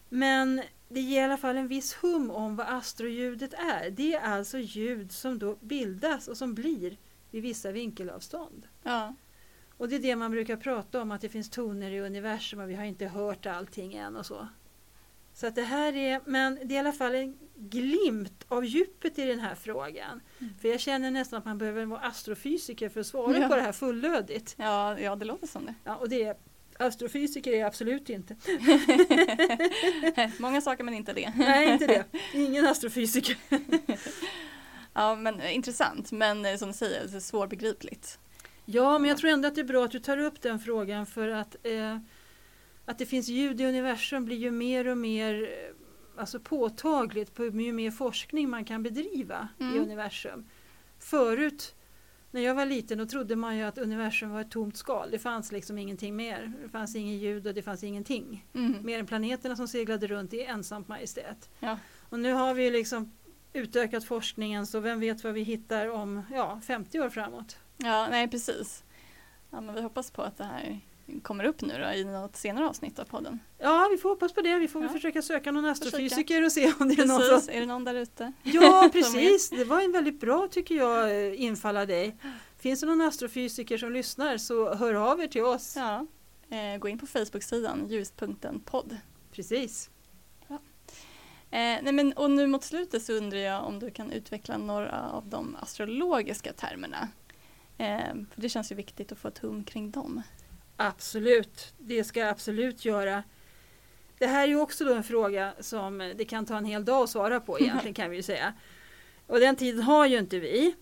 Men 0.10 0.62
det 0.90 1.00
ger 1.02 1.22
i 1.22 1.24
alla 1.24 1.38
fall 1.38 1.58
en 1.58 1.68
viss 1.68 1.94
hum 1.94 2.32
om 2.32 2.56
vad 2.56 2.68
astroljudet 2.68 3.54
är. 3.54 3.90
Det 3.90 4.14
är 4.14 4.22
alltså 4.22 4.58
ljud 4.58 5.12
som 5.12 5.40
då 5.40 5.56
bildas 5.62 6.28
och 6.28 6.38
som 6.38 6.54
blir 6.54 6.98
vid 7.32 7.42
vissa 7.42 7.72
vinkelavstånd. 7.72 8.68
Ja. 8.84 9.16
Och 9.78 9.90
det 9.90 9.96
är 9.96 10.00
det 10.00 10.16
man 10.16 10.32
brukar 10.32 10.58
prata 10.58 11.02
om, 11.02 11.12
att 11.12 11.22
det 11.22 11.30
finns 11.30 11.50
toner 11.50 11.92
i 11.92 12.00
universum 12.00 12.60
och 12.60 12.70
vi 12.70 12.76
har 12.76 12.86
inte 12.86 13.08
hört 13.08 13.46
allting 13.46 13.94
än 13.94 14.16
och 14.16 14.26
så. 14.26 14.48
Så 15.40 15.48
att 15.48 15.56
det 15.56 15.62
här 15.64 15.96
är, 15.96 16.22
men 16.26 16.56
det 16.56 16.74
är 16.74 16.76
i 16.76 16.80
alla 16.80 16.92
fall 16.92 17.16
en 17.16 17.38
glimt 17.56 18.46
av 18.48 18.66
djupet 18.66 19.20
i 19.20 19.26
den 19.26 19.40
här 19.40 19.56
frågan. 19.56 20.22
Mm. 20.40 20.54
För 20.62 20.68
jag 20.68 20.80
känner 20.80 21.12
nästan 21.12 21.40
att 21.40 21.46
man 21.46 21.58
behöver 21.58 21.86
vara 21.86 22.00
astrofysiker 22.00 22.90
för 22.90 23.00
att 23.00 23.08
svara 23.08 23.38
Ja. 23.38 23.48
på 23.48 23.56
det 23.56 23.62
här 23.62 23.72
fullödigt. 23.72 24.56
Ja, 24.58 25.00
ja, 25.00 25.16
det 25.16 25.26
låter 25.26 25.48
som 25.48 25.66
det. 25.66 25.74
Ja, 25.84 25.96
och 25.96 26.10
det 26.10 26.24
är, 26.24 26.36
astrofysiker 26.80 27.52
är 27.52 27.58
jag 27.60 27.68
absolut 27.68 28.10
inte. 28.10 28.36
Många 30.40 30.62
saker 30.62 30.84
men 30.84 30.94
inte 30.94 31.14
det. 31.14 31.34
Nej, 31.36 31.74
inte 31.74 31.88
det. 31.88 32.06
Ingen 32.34 32.66
astrofysiker. 32.68 33.38
Ja, 34.94 35.16
men 35.16 35.40
eh, 35.40 35.56
intressant. 35.56 36.12
Men 36.12 36.46
eh, 36.46 36.56
som 36.56 36.68
du 36.68 36.74
säger, 36.74 37.20
svårbegripligt. 37.20 38.20
Ja, 38.66 39.00
men 39.00 39.10
jag 39.10 39.18
tror 39.18 39.30
ändå 39.30 39.48
att 39.48 39.56
det 39.56 39.62
är 39.62 39.66
bra 39.66 39.86
att 39.86 39.92
du 39.92 40.00
tar 40.00 40.18
upp 40.18 40.42
den 40.42 40.60
frågan 40.60 41.06
för 41.06 41.28
att, 41.28 41.56
eh, 41.64 41.98
att 42.90 42.98
det 42.98 43.06
finns 43.06 43.28
ljud 43.28 43.62
i 43.62 43.66
universum 43.66 44.26
blir 44.26 44.38
ju 44.38 44.52
mer 44.52 44.88
och 44.88 44.98
mer 44.98 45.44
eh, 45.44 45.76
alltså 46.22 46.40
påtagligt 46.40 47.34
på 47.36 47.44
ju 47.46 47.74
mer 47.74 47.92
forskning 47.92 48.50
man 48.50 48.66
kan 48.66 48.84
bedriva 48.84 49.48
i 49.60 49.64
Mm. 49.64 49.80
universum. 49.84 50.46
Förut 51.00 51.76
när 52.32 52.42
jag 52.42 52.56
var 52.56 52.66
liten 52.66 52.98
då 52.98 53.06
trodde 53.06 53.36
man 53.36 53.58
ju 53.58 53.64
att 53.64 53.78
universum 53.78 54.30
var 54.30 54.42
ett 54.42 54.52
tomt 54.52 54.78
skal. 54.78 55.12
Det 55.12 55.20
fanns 55.20 55.52
liksom 55.52 55.78
ingenting 55.78 56.16
mer. 56.16 56.54
Det 56.64 56.70
fanns 56.70 56.96
ingen 56.96 57.18
ljud 57.18 57.48
och 57.48 57.54
det 57.54 57.62
fanns 57.62 57.84
ingenting. 57.84 58.48
Mm. 58.54 58.86
Mer 58.86 59.00
än 59.00 59.06
planeterna 59.06 59.56
som 59.56 59.68
seglade 59.68 60.08
runt 60.08 60.34
i 60.34 60.44
ensamt 60.44 60.88
majestät. 60.88 61.50
Ja. 61.60 61.78
Och 62.10 62.20
nu 62.20 62.34
har 62.34 62.54
vi 62.54 62.72
liksom 62.72 63.12
utökat 63.54 64.04
forskningen 64.04 64.68
så 64.68 64.80
vem 64.80 65.00
vet 65.00 65.24
vad 65.24 65.34
vi 65.34 65.44
hittar 65.44 65.88
om 65.88 66.22
ja, 66.34 66.62
50 66.64 67.00
år 67.00 67.10
framåt. 67.10 67.58
Ja, 67.78 68.08
nej 68.12 68.28
precis. 68.28 68.84
Ja, 69.50 69.62
men 69.62 69.76
vi 69.76 69.82
hoppas 69.82 70.12
på 70.12 70.22
att 70.22 70.38
det 70.38 70.44
här 70.44 70.80
kommer 71.24 71.44
upp 71.44 71.62
nu 71.62 71.74
då, 71.84 71.92
i 71.94 72.04
något 72.04 72.36
senare 72.36 72.68
avsnitt 72.68 73.00
av 73.00 73.04
podden. 73.06 73.40
Ja, 73.58 73.88
vi 73.92 73.98
får 73.98 74.10
hoppas 74.10 74.34
på 74.34 74.42
det. 74.42 74.60
Vi 74.60 74.68
får 74.68 74.84
Ja. 74.84 74.90
försöka 74.90 75.22
söka 75.22 75.52
någon 75.52 75.66
astrofysiker 75.66 76.46
och 76.46 76.52
se 76.52 76.74
om 76.80 76.88
det 76.90 77.02
är 77.02 77.06
någon 77.06 77.20
som... 77.22 77.30
Precis, 77.30 77.50
är 77.50 77.60
det 77.60 77.66
någon 77.66 77.84
där 77.84 77.96
ute? 77.96 78.34
Ja, 78.44 78.90
precis. 78.94 79.50
Det 79.50 79.64
var 79.64 79.82
en 79.82 79.92
väldigt 79.92 80.20
bra, 80.20 80.48
tycker 80.52 80.76
jag, 80.76 81.36
infall 81.36 81.78
av 81.78 81.88
dig. 81.88 82.16
Finns 82.58 82.80
det 82.80 82.86
någon 82.86 83.02
astrofysiker 83.02 83.78
som 83.78 83.92
lyssnar 83.92 84.38
så 84.38 84.74
hör 84.76 84.94
av 84.94 85.22
er 85.22 85.28
till 85.28 85.44
oss. 85.44 85.76
Ja. 85.76 86.06
Eh, 86.50 86.78
gå 86.80 86.88
in 86.88 87.00
på 87.00 87.08
Facebook-sidan 87.08 87.88
ljuspunkten 87.90 88.60
podd. 88.60 88.98
Precis. 89.32 89.90
Eh, 91.52 91.58
nej 91.84 91.92
men, 91.94 92.14
och 92.14 92.32
nu 92.32 92.48
mot 92.48 92.64
slutet 92.64 93.04
så 93.04 93.14
undrar 93.14 93.40
jag 93.40 93.66
om 93.66 93.80
du 93.80 93.92
kan 93.92 94.12
utveckla 94.12 94.58
några 94.58 95.10
av 95.10 95.28
de 95.28 95.56
astrologiska 95.62 96.54
termerna. 96.54 97.08
Eh, 97.78 98.14
för 98.34 98.42
det 98.42 98.50
känns 98.50 98.72
ju 98.72 98.76
viktigt 98.76 99.12
att 99.12 99.18
få 99.18 99.28
ett 99.28 99.38
hum 99.38 99.64
kring 99.64 99.92
dem. 99.92 100.22
Absolut, 100.82 101.74
det 101.78 102.04
ska 102.04 102.20
jag 102.20 102.30
absolut 102.30 102.86
göra. 102.86 103.24
Det 104.18 104.28
här 104.28 104.44
är 104.44 104.48
ju 104.48 104.60
också 104.60 104.94
en 104.94 105.04
fråga 105.04 105.54
som 105.60 106.14
det 106.18 106.26
kan 106.26 106.46
ta 106.46 106.58
en 106.58 106.66
hel 106.66 106.86
dag 106.86 107.04
att 107.04 107.10
svara 107.10 107.40
på 107.40 107.60
egentligen 107.60 107.94
kan 107.94 108.10
vi 108.10 108.16
ju 108.16 108.24
säga. 108.24 108.54
Och 109.28 109.40
den 109.40 109.56
tiden 109.56 109.82
har 109.84 110.06
ju 110.06 110.18
inte 110.18 110.40
vi. 110.40 110.76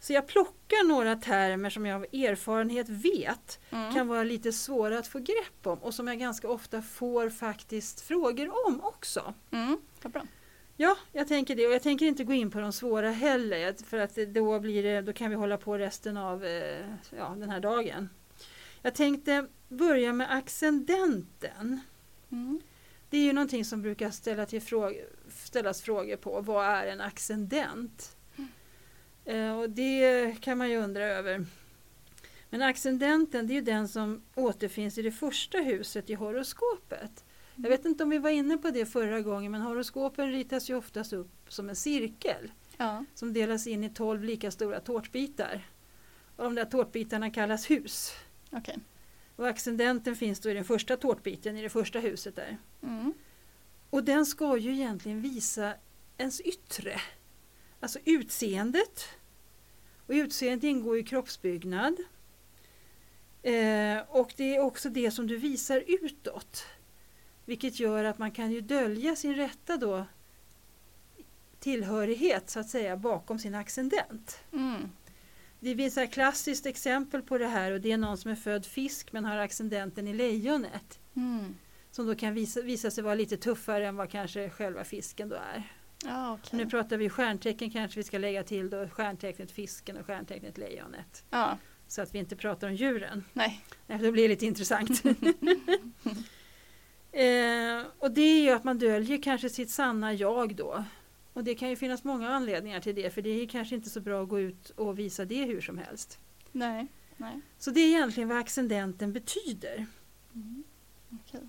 Så 0.00 0.12
jag 0.12 0.26
plockar 0.26 0.88
några 0.88 1.16
termer 1.16 1.70
som 1.70 1.86
jag 1.86 1.96
av 1.96 2.02
erfarenhet 2.12 2.88
vet 2.88 3.60
Mm. 3.70 3.94
kan 3.94 4.08
vara 4.08 4.22
lite 4.22 4.52
svåra 4.52 4.98
att 4.98 5.06
få 5.06 5.18
grepp 5.18 5.66
om 5.66 5.78
och 5.78 5.94
som 5.94 6.08
jag 6.08 6.18
ganska 6.18 6.48
ofta 6.48 6.82
får 6.82 7.30
faktiskt 7.30 8.00
frågor 8.00 8.66
om 8.66 8.80
också. 8.84 9.34
Mm, 9.50 9.78
bra. 10.02 10.22
Ja, 10.76 10.96
jag 11.12 11.28
tänker 11.28 11.56
det 11.56 11.66
och 11.66 11.72
jag 11.72 11.82
tänker 11.82 12.06
inte 12.06 12.24
gå 12.24 12.32
in 12.32 12.50
på 12.50 12.60
de 12.60 12.72
svåra 12.72 13.10
heller 13.10 13.84
för 13.86 13.98
att 13.98 14.14
då, 14.14 14.60
blir 14.60 14.82
det, 14.82 15.00
då 15.00 15.12
kan 15.12 15.30
vi 15.30 15.36
hålla 15.36 15.56
på 15.56 15.78
resten 15.78 16.16
av 16.16 16.44
eh, 16.44 16.86
ja, 17.18 17.34
den 17.38 17.50
här 17.50 17.60
dagen. 17.60 18.08
Jag 18.82 18.94
tänkte 18.94 19.46
börja 19.68 20.12
med 20.12 20.34
accendenten. 20.34 21.80
Mm. 22.30 22.60
Det 23.10 23.16
är 23.16 23.22
ju 23.22 23.32
någonting 23.32 23.64
som 23.64 23.82
brukar 23.82 24.10
ställa 24.10 24.46
till 24.46 24.62
fråg 24.62 24.94
ställas 25.28 25.82
frågor 25.82 26.16
på. 26.16 26.40
Vad 26.40 26.66
är 26.66 26.86
en 26.86 27.00
accendent? 27.00 28.16
Eh, 29.24 29.58
och 29.58 29.70
det 29.70 30.34
kan 30.40 30.58
man 30.58 30.70
ju 30.70 30.76
undra 30.76 31.04
över. 31.04 31.46
Men 32.50 32.62
accendenten 32.62 33.46
det 33.46 33.52
är 33.52 33.54
ju 33.54 33.60
den 33.60 33.88
som 33.88 34.22
återfinns 34.34 34.98
i 34.98 35.02
det 35.02 35.12
första 35.12 35.58
huset 35.58 36.10
i 36.10 36.14
horoskopet. 36.14 37.24
Jag 37.54 37.70
vet 37.70 37.84
inte 37.84 38.04
om 38.04 38.10
vi 38.10 38.18
var 38.18 38.30
inne 38.30 38.58
på 38.58 38.70
det 38.70 38.86
förra 38.86 39.20
gången 39.20 39.52
men 39.52 39.60
horoskopen 39.60 40.32
ritas 40.32 40.70
ju 40.70 40.76
oftast 40.76 41.12
upp 41.12 41.30
som 41.48 41.68
en 41.68 41.76
cirkel 41.76 42.52
Ja. 42.76 43.04
som 43.14 43.32
delas 43.32 43.66
in 43.66 43.84
i 43.84 43.90
12 43.90 44.24
lika 44.24 44.50
stora 44.50 44.80
tårtbitar. 44.80 45.66
Och 46.36 46.44
de 46.44 46.54
där 46.54 46.64
tårtbitarna 46.64 47.30
kallas 47.30 47.70
hus. 47.70 48.12
Okej. 48.50 48.78
Och 49.36 49.48
accendenten 49.48 50.16
finns 50.16 50.40
då 50.40 50.50
i 50.50 50.54
den 50.54 50.64
första 50.64 50.96
tårtbiten 50.96 51.56
i 51.56 51.62
det 51.62 51.68
första 51.68 51.98
huset 51.98 52.36
där. 52.36 52.58
Mm. 52.82 53.14
Och 53.90 54.04
den 54.04 54.26
ska 54.26 54.56
ju 54.56 54.72
egentligen 54.72 55.22
visa 55.22 55.74
ens 56.18 56.40
yttre. 56.40 57.00
Alltså 57.80 57.98
utseendet. 58.04 59.04
Och 60.06 60.14
i 60.14 60.18
utseendet 60.18 60.64
ingår 60.64 60.96
ju 60.96 61.02
kroppsbyggnad. 61.02 61.96
Eh, 63.42 63.98
och 64.08 64.34
det 64.36 64.56
är 64.56 64.60
också 64.60 64.90
det 64.90 65.10
som 65.10 65.26
du 65.26 65.36
visar 65.36 65.84
utåt. 65.86 66.64
Vilket 67.44 67.80
gör 67.80 68.04
att 68.04 68.18
man 68.18 68.30
kan 68.30 68.52
ju 68.52 68.60
dölja 68.60 69.16
sin 69.16 69.34
rätta 69.34 69.76
då 69.76 70.06
tillhörighet 71.58 72.50
så 72.50 72.60
att 72.60 72.68
säga 72.68 72.96
bakom 72.96 73.38
sin 73.38 73.54
accendent. 73.54 74.40
Mm. 74.52 74.90
Det 75.60 75.76
finns 75.76 75.98
ett 75.98 76.12
klassiskt 76.12 76.66
exempel 76.66 77.22
på 77.22 77.38
det 77.38 77.46
här 77.46 77.72
och 77.72 77.80
det 77.80 77.92
är 77.92 77.96
någon 77.98 78.18
som 78.18 78.30
är 78.30 78.34
född 78.36 78.66
fisk 78.66 79.12
men 79.12 79.24
har 79.24 79.38
accendenten 79.38 80.08
i 80.08 80.14
lejonet. 80.14 80.98
Mm. 81.16 81.54
Som 81.90 82.06
då 82.06 82.14
kan 82.14 82.34
visa, 82.34 82.60
visa 82.60 82.90
sig 82.90 83.04
vara 83.04 83.14
lite 83.14 83.36
tuffare 83.36 83.86
än 83.86 83.96
vad 83.96 84.10
kanske 84.10 84.50
själva 84.50 84.84
fisken 84.84 85.28
då 85.28 85.36
är. 85.36 85.62
Ja, 86.04 86.32
okej. 86.34 86.58
Nu 86.58 86.66
pratar 86.66 86.96
vi 86.96 87.08
stjärntecken 87.10 87.70
kanske 87.70 88.00
vi 88.00 88.04
ska 88.04 88.18
lägga 88.18 88.42
till 88.44 88.70
då 88.70 88.88
stjärntecknet 88.88 89.50
fisken 89.50 89.96
och 89.96 90.06
stjärntecknet 90.06 90.58
lejonet. 90.58 91.24
Ja, 91.30 91.58
Så 91.86 92.02
att 92.02 92.14
vi 92.14 92.18
inte 92.18 92.36
pratar 92.36 92.68
om 92.68 92.74
djuren. 92.74 93.24
nej. 93.32 93.64
Nej, 93.86 93.98
då 93.98 94.12
blir 94.12 94.22
det 94.22 94.28
lite 94.28 94.46
intressant. 94.46 95.04
eh, 97.12 97.82
och 97.98 98.10
det 98.10 98.20
är 98.20 98.42
ju 98.42 98.50
att 98.50 98.64
man 98.64 98.78
döljer 98.78 99.22
kanske 99.22 99.50
sitt 99.50 99.70
sanna 99.70 100.12
jag 100.12 100.56
då. 100.56 100.84
Och 101.36 101.44
det 101.44 101.54
kan 101.54 101.70
ju 101.70 101.76
finnas 101.76 102.04
många 102.04 102.28
anledningar 102.28 102.80
till 102.80 102.94
det 102.94 103.10
för 103.10 103.22
det 103.22 103.30
är 103.30 103.46
kanske 103.46 103.74
inte 103.74 103.90
så 103.90 104.00
bra 104.00 104.22
att 104.22 104.28
gå 104.28 104.40
ut 104.40 104.70
och 104.70 104.98
visa 104.98 105.24
det 105.24 105.44
hur 105.44 105.60
som 105.60 105.78
helst. 105.78 106.18
Nej. 106.52 106.86
nej. 107.16 107.40
Så 107.58 107.70
det 107.70 107.80
är 107.80 107.88
egentligen 107.88 108.28
vad 108.28 108.38
accendenten 108.38 109.12
betyder. 109.12 109.86
Mm. 110.34 110.64
Okej. 111.10 111.40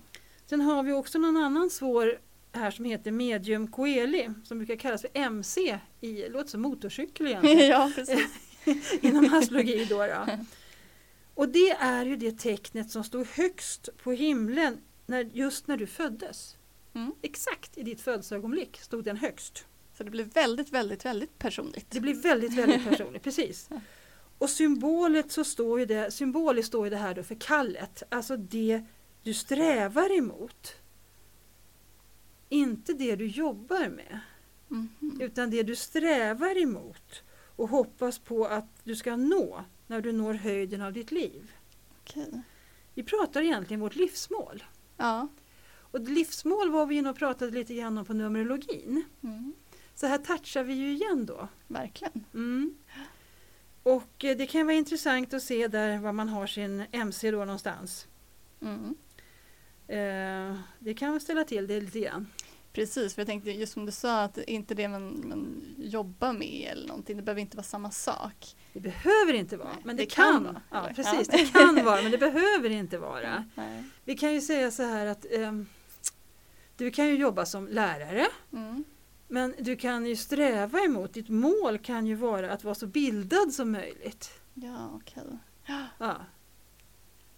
Sen 0.46 0.60
har 0.60 0.82
vi 0.82 0.92
också 0.92 1.18
någon 1.18 1.36
annan 1.36 1.70
svår 1.70 2.20
här 2.52 2.70
som 2.70 2.84
heter 2.84 3.10
medium 3.10 3.68
coeli 3.68 4.30
som 4.44 4.58
brukar 4.58 4.76
kallas 4.76 5.00
för 5.00 5.10
MC 5.14 5.78
i, 6.00 6.28
låter 6.28 6.50
som 6.50 6.62
motorcykel 6.62 7.26
egentligen, 7.26 7.68
ja, 7.68 7.92
precis. 7.94 8.42
inom 9.00 9.34
astrologi. 9.34 9.84
Då, 9.84 10.06
då. 10.06 10.38
Och 11.34 11.48
det 11.48 11.70
är 11.70 12.04
ju 12.04 12.16
det 12.16 12.38
tecknet 12.38 12.90
som 12.90 13.04
stod 13.04 13.26
högst 13.26 13.88
på 14.02 14.12
himlen 14.12 14.80
när, 15.06 15.24
just 15.24 15.66
när 15.66 15.76
du 15.76 15.86
föddes. 15.86 16.56
Mm. 16.94 17.12
Exakt 17.22 17.78
i 17.78 17.82
ditt 17.82 18.00
födelseögonblick 18.00 18.76
stod 18.80 19.04
den 19.04 19.16
högst. 19.16 19.64
Så 19.98 20.04
det 20.04 20.10
blir 20.10 20.24
väldigt, 20.24 20.70
väldigt, 20.72 21.04
väldigt 21.04 21.38
personligt. 21.38 21.90
Det 21.90 22.00
blir 22.00 22.14
väldigt, 22.14 22.54
väldigt 22.58 22.88
personligt, 22.88 23.22
precis. 23.22 23.68
Och 24.38 24.50
symbolet 24.50 25.32
så 25.32 25.44
står 25.44 25.80
ju 25.80 25.86
det, 25.86 26.10
symboliskt 26.10 26.68
står 26.68 26.86
ju 26.86 26.90
det 26.90 26.96
här 26.96 27.14
då 27.14 27.22
för 27.22 27.34
kallet, 27.34 28.02
alltså 28.08 28.36
det 28.36 28.82
du 29.22 29.34
strävar 29.34 30.18
emot. 30.18 30.72
Inte 32.48 32.92
det 32.92 33.16
du 33.16 33.26
jobbar 33.26 33.88
med, 33.88 34.20
Mhm. 34.68 35.18
utan 35.20 35.50
det 35.50 35.62
du 35.62 35.76
strävar 35.76 36.62
emot 36.62 37.22
och 37.56 37.68
hoppas 37.68 38.18
på 38.18 38.44
att 38.46 38.68
du 38.84 38.96
ska 38.96 39.16
nå 39.16 39.64
när 39.86 40.00
du 40.00 40.12
når 40.12 40.34
höjden 40.34 40.82
av 40.82 40.92
ditt 40.92 41.10
liv. 41.12 41.52
Okej. 42.00 42.42
Vi 42.94 43.02
pratar 43.02 43.42
egentligen 43.42 43.80
vårt 43.80 43.94
livsmål. 43.96 44.64
Ja. 44.96 45.28
Och 45.90 46.00
livsmål 46.00 46.70
var 46.70 46.86
vi 46.86 46.94
inne 46.96 47.10
och 47.10 47.16
pratade 47.16 47.50
lite 47.50 47.74
grann 47.74 47.98
om 47.98 48.04
på 48.04 48.14
numerologin. 48.14 49.04
Mm. 49.22 49.52
Så 50.00 50.06
här 50.06 50.18
touchar 50.18 50.62
vi 50.62 50.74
ju 50.74 50.92
igen 50.92 51.26
då. 51.26 51.48
Verkligen. 51.66 52.24
Mm. 52.34 52.74
Och 53.82 54.24
eh, 54.24 54.36
det 54.36 54.46
kan 54.46 54.66
vara 54.66 54.76
intressant 54.76 55.34
att 55.34 55.42
se 55.42 55.68
där 55.68 55.98
var 55.98 56.12
man 56.12 56.28
har 56.28 56.46
sin 56.46 56.84
MC 56.92 57.30
då 57.30 57.38
någonstans. 57.38 58.06
Mm. 58.62 58.94
Eh, 59.88 60.58
det 60.78 60.94
kan 60.94 61.20
ställa 61.20 61.44
till 61.44 61.66
det 61.66 61.80
lite 61.80 62.00
grann. 62.00 62.26
Precis, 62.72 63.14
för 63.14 63.20
jag 63.22 63.26
tänkte 63.26 63.50
just 63.50 63.72
som 63.72 63.86
du 63.86 63.92
sa 63.92 64.22
att 64.22 64.38
inte 64.38 64.74
det 64.74 64.88
man, 64.88 65.28
man 65.28 65.64
jobbar 65.78 66.32
med 66.32 66.68
eller 66.72 66.88
någonting. 66.88 67.16
Det 67.16 67.22
behöver 67.22 67.40
inte 67.40 67.56
vara 67.56 67.64
samma 67.64 67.90
sak. 67.90 68.56
Det 68.72 68.80
behöver 68.80 69.32
inte 69.34 69.56
vara, 69.56 69.68
Nej, 69.68 69.82
men 69.84 69.96
det, 69.96 70.02
det 70.02 70.06
kan. 70.10 70.32
kan 70.34 70.44
vara, 70.44 70.62
Ja, 70.70 70.90
precis, 70.96 71.28
Ja. 71.32 71.38
det 71.38 71.46
kan 71.52 71.84
vara, 71.84 72.02
men 72.02 72.10
det 72.10 72.18
behöver 72.18 72.70
inte 72.70 72.98
vara. 72.98 73.44
Nej. 73.54 73.84
Vi 74.04 74.16
kan 74.16 74.32
ju 74.34 74.40
säga 74.40 74.70
så 74.70 74.82
här 74.82 75.06
att 75.06 75.26
ehm, 75.32 75.66
du 76.76 76.90
kan 76.90 77.06
ju 77.06 77.14
jobba 77.16 77.46
som 77.46 77.68
lärare, 77.68 78.26
Mm. 78.52 78.84
Men 79.28 79.54
du 79.58 79.76
kan 79.76 80.06
ju 80.06 80.16
sträva 80.16 80.80
emot, 80.80 81.12
ditt 81.14 81.28
mål 81.28 81.78
kan 81.78 82.06
ju 82.06 82.14
vara 82.14 82.52
att 82.52 82.64
vara 82.64 82.74
så 82.74 82.86
bildad 82.86 83.52
som 83.52 83.70
möjligt. 83.72 84.30
Ja, 84.54 84.90
okej. 84.94 85.22
Ja. 85.98 86.16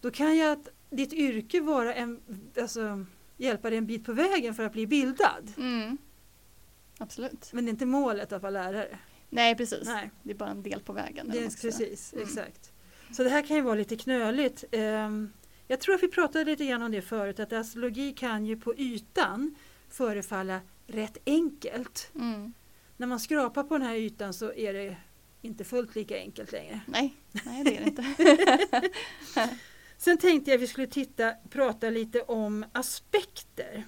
Då 0.00 0.11
kan 0.11 0.37
ju 0.37 0.42
att 0.42 0.68
ditt 0.90 1.12
yrke 1.12 1.61
vara 1.61 1.94
en, 1.94 2.20
alltså, 2.61 3.05
hjälpa 3.37 3.70
dig 3.70 3.79
en 3.79 3.87
bit 3.87 4.05
på 4.05 4.12
vägen 4.12 4.55
för 4.55 4.62
att 4.62 4.72
bli 4.72 4.87
bildad. 4.87 5.53
Mm. 5.57 5.98
Absolut. 6.98 7.50
Men 7.53 7.64
det 7.64 7.68
är 7.68 7.72
inte 7.72 7.87
målet 7.87 8.33
att 8.33 8.42
vara 8.42 8.50
lärare. 8.50 8.98
Nej, 9.31 9.57
precis. 9.57 9.87
Nej, 9.88 10.11
Det 10.22 10.31
är 10.31 10.35
bara 10.37 10.50
en 10.50 10.62
del 10.62 10.81
på 10.81 10.92
vägen. 10.92 11.29
det 11.33 11.38
är 11.38 11.61
precis, 11.62 12.12
Mm. 12.12 12.24
exakt. 12.24 12.72
Så 13.12 13.22
det 13.24 13.31
här 13.31 13.46
kan 13.46 13.57
ju 13.57 13.62
vara 13.62 13.74
lite 13.74 13.96
knöligt. 13.96 14.64
Ehm, 14.72 15.33
Jag 15.68 15.81
tror 15.81 15.94
att 15.94 16.03
vi 16.03 16.09
pratade 16.09 16.44
lite 16.44 16.64
grann 16.66 16.83
om 16.83 16.92
det 16.92 17.03
förut, 17.03 17.40
att 17.40 17.53
astrologi 17.53 18.12
kan 18.12 18.46
ju 18.46 18.57
på 18.57 18.74
ytan 18.76 19.55
förefalla 19.88 20.61
rätt 20.90 21.18
enkelt. 21.26 22.11
Mm. 22.14 22.53
När 22.96 23.07
man 23.07 23.20
skrapar 23.20 23.64
på 23.64 23.79
den 23.79 23.87
här 23.87 23.94
ytan 23.94 24.35
så 24.35 24.53
är 24.53 24.72
det 24.72 24.96
inte 25.42 25.64
fullt 25.64 25.94
lika 25.94 26.16
enkelt 26.16 26.53
längre. 26.53 26.81
Nej, 26.87 27.14
nej 27.33 27.64
det 27.64 27.76
är 27.76 27.81
det 27.81 27.88
inte. 27.88 28.90
Sen 29.98 30.18
tänkte 30.18 30.50
jag 30.50 30.59
att 30.59 30.62
vi 30.62 30.66
skulle 30.66 30.87
titta, 30.87 31.35
prata 31.50 31.90
lite 31.90 32.22
om 32.22 32.64
aspekter. 32.72 33.85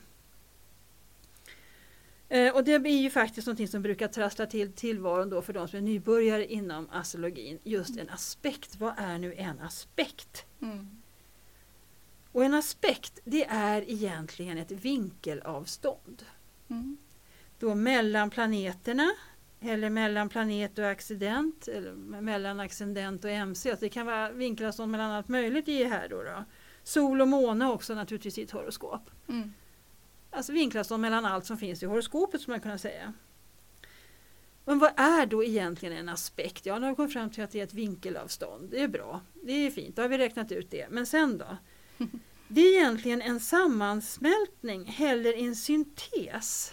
Eh, 2.29 2.55
och 2.55 2.65
det 2.65 2.75
är 2.75 3.03
ju 3.03 3.11
faktiskt 3.11 3.47
något 3.47 3.71
som 3.71 3.83
brukar 3.83 4.09
trassla 4.09 4.47
till 4.47 4.73
tillvaron 4.73 5.31
då 5.31 5.43
för 5.43 5.53
de 5.53 5.69
som 5.69 5.77
är 5.77 5.83
nybörjare 5.83 6.53
inom 6.53 6.91
astrologin. 6.91 7.59
Just 7.65 7.99
en 7.99 8.11
aspekt, 8.11 8.77
vad 8.79 8.95
är 8.97 9.19
nu 9.19 9.35
en 9.35 9.61
aspekt? 9.61 10.47
Mm. 10.63 11.03
Och 12.33 12.45
en 12.45 12.55
aspekt 12.55 13.21
det 13.25 13.45
är 13.45 13.91
egentligen 13.91 14.59
ett 14.59 14.71
vinkelavstånd. 14.71 16.25
Mm. 16.73 16.97
Då 17.59 17.75
mellan 17.75 18.31
planeterna 18.31 19.11
eller 19.61 19.91
mellan 19.91 20.29
planet 20.29 20.79
och 20.79 20.87
accident, 20.87 21.69
eller 21.69 21.93
mellan 22.21 22.61
accident 22.61 23.25
och 23.25 23.31
MC. 23.31 23.71
Alltså 23.71 23.85
det 23.85 23.91
kan 23.91 24.07
vara 24.07 24.33
vinklavstånd 24.33 24.93
mellan 24.93 25.11
allt 25.11 25.29
möjligt 25.29 25.69
i 25.69 25.85
här 25.85 26.09
då. 26.09 26.23
då. 26.23 26.45
Sol 26.83 27.21
och 27.21 27.29
måne 27.29 27.69
också 27.69 27.95
naturligtvis 27.95 28.39
i 28.39 28.43
ett 28.43 28.51
horoskop. 28.51 29.11
Mm. 29.29 29.53
Alltså 30.31 30.53
vinklavstånd 30.53 31.01
mellan 31.01 31.25
allt 31.25 31.47
som 31.47 31.59
finns 31.59 31.83
i 31.83 31.87
horoskopet 31.87 32.41
skulle 32.41 32.53
man 32.53 32.61
kunna 32.61 32.79
säga. 32.79 33.13
Men 34.65 34.79
vad 34.79 34.91
är 34.97 35.27
då 35.27 35.45
egentligen 35.45 35.97
en 35.97 36.09
aspekt? 36.09 36.67
Ja, 36.67 36.79
nu 36.79 36.85
har 36.85 36.91
vi 36.91 36.97
kommit 36.97 37.13
fram 37.13 37.31
till 37.31 37.45
att 37.45 37.51
det 37.51 37.61
är 37.61 37.65
ett 37.65 37.75
vinkelavstånd. 37.75 38.71
Det 38.71 38.83
är 38.83 38.89
bra. 38.89 39.21
Det 39.43 39.53
är 39.53 39.71
fint, 39.71 39.97
då 39.97 40.03
har 40.03 40.09
vi 40.09 40.19
räknat 40.19 40.53
ut 40.53 40.71
det. 40.71 40.87
Men 40.91 41.07
sen 41.07 41.39
då? 41.39 41.57
Det 42.55 42.61
är 42.61 42.79
egentligen 42.79 43.23
en 43.23 43.41
sammansmältning 43.41 44.97
eller 45.01 45.33
en 45.35 45.57
syntes 45.57 46.73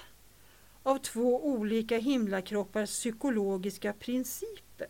av 0.83 0.97
två 0.97 1.45
olika 1.45 1.97
himlakroppars 1.97 2.89
psykologiska 2.89 3.93
principer. 3.93 4.87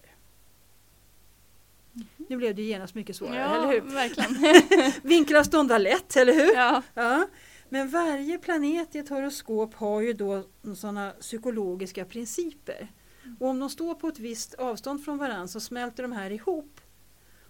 Nu 2.18 2.38
blev 2.38 2.56
det 2.56 2.62
genast 2.62 2.96
mycket 2.96 3.16
svårare, 3.16 3.36
Ja, 3.40 3.56
eller 3.64 3.74
hur? 3.74 3.82
verkligen. 3.94 4.92
Vinkelavstånd 5.04 5.70
var 5.70 5.80
lätt, 5.80 6.16
eller 6.16 6.34
hur? 6.34 6.54
ja. 6.56 6.84
Ja, 6.94 7.28
men 7.70 7.90
varje 7.90 8.38
planet 8.38 8.96
i 8.96 9.00
ett 9.00 9.10
horoskop 9.10 9.74
har 9.74 10.02
ju 10.02 10.14
då 10.14 10.44
sådana 10.76 11.12
psykologiska 11.12 12.06
principer. 12.06 12.92
Och 13.40 13.48
om 13.48 13.60
de 13.60 13.70
står 13.70 13.96
på 13.96 14.08
ett 14.08 14.20
visst 14.20 14.54
avstånd 14.54 15.06
från 15.06 15.18
varandra 15.18 15.48
så 15.48 15.60
smälter 15.60 16.04
de 16.04 16.12
här 16.12 16.32
ihop. 16.32 16.82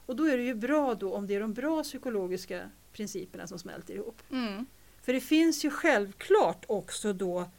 Och 0.05 0.15
då 0.15 0.23
är 0.23 0.37
det 0.37 0.43
ju 0.43 0.55
bra 0.55 0.95
då 0.95 1.13
om 1.13 1.27
det 1.27 1.35
är 1.35 1.39
de 1.39 1.53
bra 1.53 1.83
psykologiska 1.83 2.69
principerna 2.93 3.47
som 3.47 3.59
smälter 3.59 3.93
ihop. 3.93 4.21
Mm. 4.31 4.65
För 5.01 5.13
det 5.13 5.21
finns 5.21 5.65
ju 5.65 5.69
självklart 5.71 6.65
också 6.67 7.13
då 7.13 7.49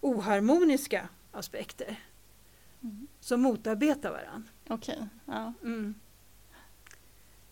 oharmoniska 0.00 1.08
aspekter 1.32 1.96
Mm. 2.82 3.06
som 3.20 3.40
motarbetar 3.40 4.10
varandra. 4.10 4.48
Okej. 4.68 5.06
Ja. 5.26 5.52
Mm. 5.62 5.94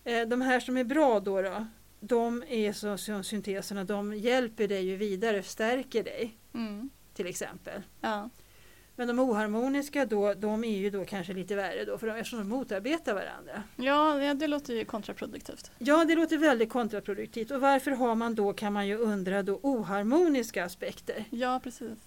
Eh, 0.03 0.27
De 0.27 0.41
här 0.41 0.59
som 0.59 0.77
är 0.77 0.83
bra 0.83 1.19
då, 1.19 1.41
då 1.41 1.65
de 1.99 2.43
är 2.47 2.73
så, 2.73 2.97
så 2.97 3.23
synteserna, 3.23 3.83
de 3.83 4.13
hjälper 4.13 4.67
dig 4.67 4.85
ju 4.85 4.95
vidare, 4.95 5.43
stärker 5.43 6.03
dig 6.03 6.37
Mm. 6.53 6.89
till 7.13 7.27
exempel. 7.27 7.81
Ja. 8.01 8.29
Men 8.95 9.07
de 9.07 9.19
oharmoniska 9.19 10.05
då, 10.05 10.33
de 10.33 10.63
är 10.63 10.77
ju 10.77 10.89
då 10.89 11.05
kanske 11.05 11.33
lite 11.33 11.55
värre 11.55 11.85
då, 11.85 11.97
för 11.97 12.07
de, 12.07 12.15
eftersom 12.15 12.39
de 12.39 12.49
motarbetar 12.49 13.13
varandra. 13.13 13.63
Ja, 13.75 14.23
ja, 14.23 14.33
det 14.33 14.47
låter 14.47 14.73
ju 14.73 14.85
kontraproduktivt. 14.85 15.71
Ja, 15.77 16.05
det 16.05 16.15
låter 16.15 16.37
väldigt 16.37 16.69
kontraproduktivt. 16.69 17.51
Och 17.51 17.61
varför 17.61 17.91
har 17.91 18.15
man 18.15 18.35
då, 18.35 18.53
kan 18.53 18.73
man 18.73 18.87
ju 18.87 18.97
undra, 18.97 19.43
då 19.43 19.59
oharmoniska 19.63 20.65
aspekter? 20.65 21.25
Ja, 21.29 21.59
precis. 21.63 21.99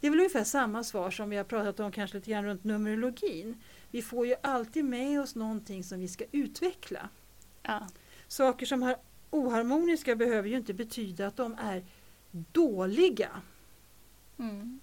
Det 0.00 0.06
är 0.06 0.10
väl 0.10 0.20
ungefär 0.20 0.44
samma 0.44 0.84
svar 0.84 1.10
som 1.10 1.30
vi 1.30 1.36
har 1.36 1.44
pratat 1.44 1.80
om 1.80 1.92
kanske 1.92 2.16
lite 2.16 2.30
grann 2.30 2.44
runt 2.44 2.64
numerologin. 2.64 3.62
Vi 3.90 4.02
får 4.02 4.26
ju 4.26 4.34
alltid 4.42 4.84
med 4.84 5.20
oss 5.20 5.34
någonting 5.34 5.84
som 5.84 6.00
vi 6.00 6.08
ska 6.08 6.24
utveckla. 6.32 7.08
Ja. 7.62 7.86
Saker 8.28 8.66
som 8.66 8.82
har 8.82 8.96
oharmoniska 9.30 10.16
behöver 10.16 10.48
ju 10.48 10.56
inte 10.56 10.74
betyda 10.74 11.26
att 11.26 11.36
de 11.36 11.56
är 11.60 11.84
dåliga. 12.30 13.28
Mm. 14.38 14.77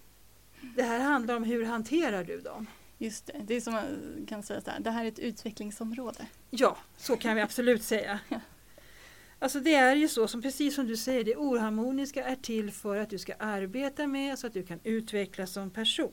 Det 0.76 0.84
här 0.84 1.00
handlar 1.00 1.36
om 1.36 1.44
hur 1.44 1.66
hanterar 1.66 2.24
du 2.24 2.42
dem? 2.42 2.68
Just 2.98 3.26
det, 3.26 3.42
det 3.48 3.56
är 3.56 3.62
som 3.62 3.74
man 3.74 3.86
kan 4.28 4.44
säga 4.44 4.62
så 4.62 4.72
här, 4.72 4.80
det 4.80 4.92
här 4.92 5.06
är 5.06 5.08
ett 5.08 5.20
utvecklingsområde. 5.20 6.28
Ja, 6.50 6.78
så 6.98 7.18
kan 7.18 7.36
vi 7.36 7.42
absolut 7.42 7.84
säga. 7.84 8.20
Ja. 8.30 8.40
Alltså 9.40 9.60
det 9.60 9.74
är 9.74 9.96
ju 9.96 10.08
så, 10.08 10.28
som 10.28 10.42
precis 10.42 10.76
som 10.76 10.88
du 10.88 10.98
säger, 10.98 11.24
det 11.24 11.36
oharmoniska 11.36 12.26
är 12.26 12.36
till 12.36 12.72
för 12.72 12.98
att 12.98 13.10
du 13.10 13.18
ska 13.18 13.34
arbeta 13.34 14.08
med 14.08 14.40
så 14.40 14.48
att 14.48 14.54
du 14.54 14.64
kan 14.64 14.80
utvecklas 14.84 15.52
som 15.52 15.70
person. 15.70 16.12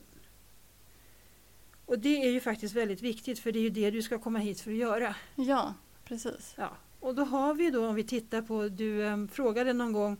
Och 1.85 1.99
det 1.99 2.25
är 2.25 2.31
ju 2.31 2.39
faktiskt 2.39 2.75
väldigt 2.75 3.01
viktigt 3.01 3.39
för 3.39 3.51
det 3.51 3.59
är 3.59 3.63
ju 3.63 3.69
det 3.69 3.91
du 3.91 4.01
ska 4.01 4.19
komma 4.19 4.39
hit 4.39 4.61
för 4.61 4.71
att 4.71 4.77
göra. 4.77 5.15
Ja, 5.35 5.73
precis. 6.05 6.53
Ja. 6.57 6.77
Och 6.99 7.15
då 7.15 7.23
har 7.23 7.53
vi 7.53 7.71
då, 7.71 7.87
om 7.87 7.95
vi 7.95 8.03
tittar 8.03 8.41
på, 8.41 8.67
du 8.67 9.07
em, 9.07 9.27
frågade 9.27 9.73
någon 9.73 9.93
gång, 9.93 10.17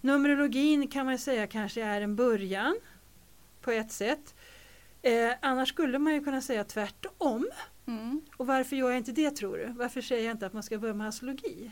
Numerologin 0.00 0.88
kan 0.88 1.06
man 1.06 1.18
säga 1.18 1.46
kanske 1.46 1.82
är 1.82 2.00
en 2.00 2.16
början 2.16 2.76
på 3.64 3.70
ett 3.70 3.92
sätt. 3.92 4.34
Eh, 5.02 5.32
annars 5.40 5.68
skulle 5.68 5.98
man 5.98 6.14
ju 6.14 6.24
kunna 6.24 6.40
säga 6.40 6.64
tvärtom. 6.64 7.50
Mm. 7.86 8.20
Och 8.36 8.46
varför 8.46 8.76
gör 8.76 8.90
jag 8.90 8.98
inte 8.98 9.12
det 9.12 9.30
tror 9.30 9.56
du? 9.56 9.72
Varför 9.76 10.00
säger 10.00 10.24
jag 10.24 10.32
inte 10.32 10.46
att 10.46 10.52
man 10.52 10.62
ska 10.62 10.78
börja 10.78 10.94
med 10.94 11.08
astrologi? 11.08 11.70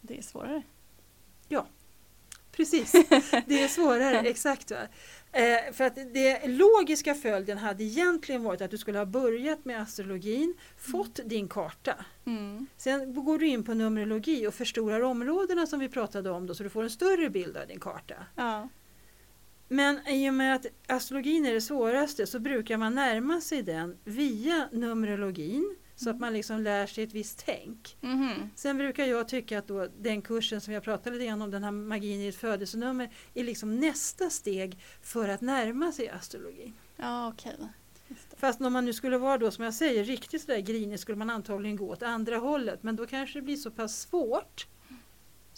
Det 0.00 0.18
är 0.18 0.22
svårare. 0.22 0.62
Precis, 2.52 2.92
det 3.46 3.62
är 3.62 3.68
svårare, 3.68 4.18
exakt. 4.28 4.70
Eh, 5.32 5.72
för 5.72 5.84
att 5.84 5.94
det 5.94 6.46
logiska 6.46 7.14
följden 7.14 7.58
hade 7.58 7.84
egentligen 7.84 8.42
varit 8.42 8.60
att 8.60 8.70
du 8.70 8.78
skulle 8.78 8.98
ha 8.98 9.06
börjat 9.06 9.64
med 9.64 9.82
astrologin, 9.82 10.54
fått 10.78 11.20
din 11.24 11.48
karta. 11.48 11.94
Mm. 12.26 12.66
Sen 12.76 13.24
går 13.24 13.38
du 13.38 13.46
in 13.46 13.64
på 13.64 13.74
numerologi 13.74 14.46
och 14.46 14.54
förstorar 14.54 15.00
områdena 15.00 15.66
som 15.66 15.80
vi 15.80 15.88
pratade 15.88 16.30
om 16.30 16.46
då, 16.46 16.54
så 16.54 16.62
du 16.62 16.68
får 16.68 16.82
en 16.82 16.90
större 16.90 17.30
bild 17.30 17.56
av 17.56 17.66
din 17.66 17.80
karta. 17.80 18.14
Ja. 18.36 18.68
Men 19.72 20.08
i 20.08 20.30
och 20.30 20.34
med 20.34 20.54
att 20.54 20.66
astrologin 20.86 21.46
är 21.46 21.54
det 21.54 21.60
svåraste 21.60 22.26
så 22.26 22.38
brukar 22.38 22.76
man 22.76 22.94
närma 22.94 23.40
sig 23.40 23.62
den 23.62 23.98
via 24.04 24.68
numerologin 24.72 25.76
så 25.96 26.10
att 26.10 26.20
man 26.20 26.32
liksom 26.32 26.60
lär 26.60 26.86
sig 26.86 27.04
ett 27.04 27.12
visst 27.12 27.42
tänk. 27.46 27.96
Mhm. 28.00 28.50
Sen 28.56 28.76
brukar 28.76 29.04
jag 29.04 29.28
tycka 29.28 29.58
att 29.58 29.68
då 29.68 29.88
den 29.98 30.22
kursen 30.22 30.60
som 30.60 30.74
jag 30.74 30.82
pratade 30.82 31.16
lite 31.16 31.26
grann 31.26 31.42
om, 31.42 31.50
den 31.50 31.64
här 31.64 31.70
magin 31.70 32.20
i 32.20 32.28
ett 32.28 32.36
födelsenummer, 32.36 33.10
är 33.34 33.44
liksom 33.44 33.76
nästa 33.76 34.30
steg 34.30 34.78
för 35.02 35.28
att 35.28 35.40
närma 35.40 35.92
sig 35.92 36.08
astrologin. 36.08 36.74
Ja, 36.96 37.28
okej. 37.28 37.56
Det. 37.58 38.14
Fast 38.36 38.60
om 38.60 38.72
man 38.72 38.84
nu 38.84 38.92
skulle 38.92 39.18
vara 39.18 39.38
då 39.38 39.50
som 39.50 39.64
jag 39.64 39.74
säger 39.74 40.04
riktigt 40.04 40.42
sådär 40.42 40.60
grinig 40.60 41.00
skulle 41.00 41.18
man 41.18 41.30
antagligen 41.30 41.76
gå 41.76 41.90
åt 41.90 42.02
andra 42.02 42.36
hållet. 42.36 42.82
Men 42.82 42.96
då 42.96 43.06
kanske 43.06 43.38
det 43.38 43.42
blir 43.42 43.56
så 43.56 43.70
pass 43.70 44.00
svårt 44.00 44.66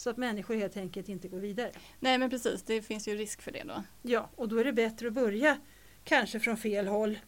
så 0.03 0.09
att 0.09 0.17
människor 0.17 0.55
helt 0.55 0.77
enkelt 0.77 1.09
inte 1.09 1.27
går 1.27 1.39
vidare. 1.39 1.71
Nej, 1.99 2.17
men 2.17 2.29
precis. 2.29 2.63
Det 2.63 2.81
finns 2.81 3.07
ju 3.07 3.15
risk 3.15 3.41
för 3.41 3.51
det 3.51 3.63
då. 3.63 3.83
Ja, 4.01 4.29
och 4.35 4.47
då 4.49 4.57
är 4.57 4.63
det 4.63 4.73
bättre 4.73 5.07
att 5.07 5.13
börja 5.13 5.57
kanske 6.03 6.39
från 6.39 6.57
fel 6.57 6.87
håll. 6.87 7.19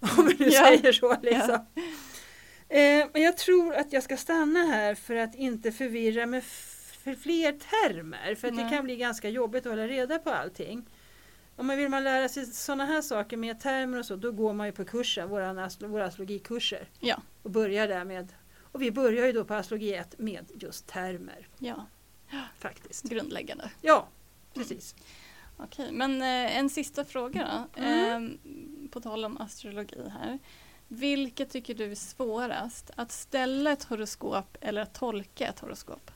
Om 0.18 0.26
vi 0.26 0.36
nu 0.44 0.48
Ja. 0.50 0.66
säger 0.66 0.92
så. 0.92 1.16
Liksom. 1.22 1.66
Eh, 2.68 3.06
men 3.12 3.22
jag 3.22 3.36
tror 3.36 3.74
att 3.74 3.92
jag 3.92 4.02
ska 4.02 4.16
stanna 4.16 4.60
här 4.60 4.94
för 4.94 5.14
att 5.14 5.34
inte 5.34 5.72
förvirra 5.72 6.26
med 6.26 6.44
för 7.04 7.14
fler 7.14 7.52
termer. 7.52 8.34
För 8.34 8.48
att 8.48 8.56
det 8.56 8.68
kan 8.70 8.84
bli 8.84 8.96
ganska 8.96 9.28
jobbigt 9.28 9.66
att 9.66 9.72
hålla 9.72 9.88
reda 9.88 10.18
på 10.18 10.30
allting. 10.30 10.86
Om 11.56 11.66
man 11.66 11.76
vill 11.76 11.88
man 11.88 12.04
lära 12.04 12.28
sig 12.28 12.46
sådana 12.46 12.84
här 12.86 13.02
saker 13.02 13.36
med 13.36 13.60
termer 13.60 13.98
och 13.98 14.06
så, 14.06 14.16
då 14.16 14.32
går 14.32 14.52
man 14.52 14.66
ju 14.66 14.72
på 14.72 14.84
kursen, 14.84 15.28
våra, 15.28 15.68
våra 15.80 16.04
astrologikurser. 16.04 16.88
Ja. 17.00 17.22
Och 17.42 17.50
börjar 17.50 17.88
där 17.88 18.04
med, 18.04 18.32
och 18.72 18.82
vi 18.82 18.90
börjar 18.90 19.26
ju 19.26 19.32
då 19.32 19.44
på 19.44 19.54
astrologi 19.54 19.94
1 19.94 20.18
med 20.18 20.50
just 20.54 20.86
termer 20.86 21.48
Ja, 21.58 21.86
faktiskt. 22.58 23.04
grundläggande. 23.04 23.70
Ja, 23.80 24.08
precis. 24.54 24.94
Okej, 25.56 25.92
men 25.92 26.22
eh, 26.22 26.56
en 26.58 26.70
sista 26.70 27.04
fråga 27.04 27.66
då. 27.74 27.80
Mm. 27.82 28.38
Eh, 28.84 28.88
på 28.90 29.00
tal 29.00 29.24
om 29.24 29.38
astrologi 29.38 30.08
här. 30.20 30.38
Vilket 30.88 31.50
tycker 31.50 31.74
du 31.74 31.90
är 31.90 31.94
svårast? 31.94 32.90
Att 32.96 33.12
ställa 33.12 33.72
ett 33.72 33.84
horoskop 33.84 34.56
eller 34.60 34.82
att 34.82 34.94
tolka 34.94 35.46
ett 35.48 35.58
horoskop? 35.60 36.10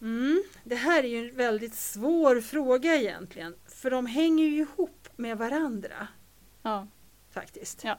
Mm, 0.00 0.42
det 0.64 0.74
här 0.76 1.04
är 1.04 1.08
ju 1.08 1.28
en 1.28 1.36
väldigt 1.36 1.74
svår 1.74 2.40
fråga 2.40 2.94
egentligen. 2.96 3.54
För 3.66 3.90
de 3.90 4.06
hänger 4.06 4.44
ju 4.44 4.56
ihop 4.60 5.08
med 5.16 5.38
varandra 5.38 6.08
Ja. 6.62 6.86
faktiskt. 7.30 7.84
Ja. 7.84 7.98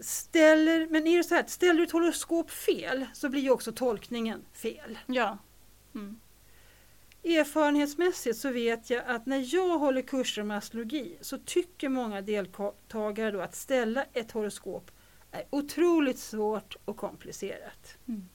Ställer, 0.00 0.86
men 0.86 1.06
är 1.06 1.16
det 1.16 1.24
så 1.24 1.34
här, 1.34 1.44
ställer 1.46 1.74
du 1.74 1.82
ett 1.84 1.92
horoskop 1.92 2.50
fel 2.50 3.06
så 3.12 3.28
blir 3.28 3.40
ju 3.42 3.50
också 3.50 3.72
tolkningen 3.72 4.44
fel. 4.52 4.98
Ja. 5.06 5.38
Mm. 5.94 6.20
Erfarenhetsmässigt 7.22 8.38
så 8.38 8.50
vet 8.50 8.90
jag 8.90 9.04
att 9.06 9.26
när 9.26 9.54
jag 9.54 9.78
håller 9.78 10.02
kurser 10.02 10.42
med 10.42 10.56
astrologi 10.58 11.18
så 11.20 11.38
tycker 11.38 11.88
många 11.88 12.20
deltagare 12.22 13.30
då 13.30 13.40
att 13.40 13.54
ställa 13.54 14.04
ett 14.12 14.32
horoskop 14.32 14.90
är 15.30 15.44
otroligt 15.50 16.18
svårt 16.18 16.76
och 16.84 16.96
komplicerat. 16.96 17.98
Mm. 18.08 18.28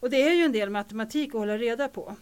Och 0.00 0.10
det 0.10 0.22
är 0.22 0.34
ju 0.34 0.44
en 0.44 0.52
del 0.52 0.70
matematik 0.70 1.28
att 1.28 1.40
hålla 1.40 1.58
reda 1.58 1.88
på. 1.88 2.16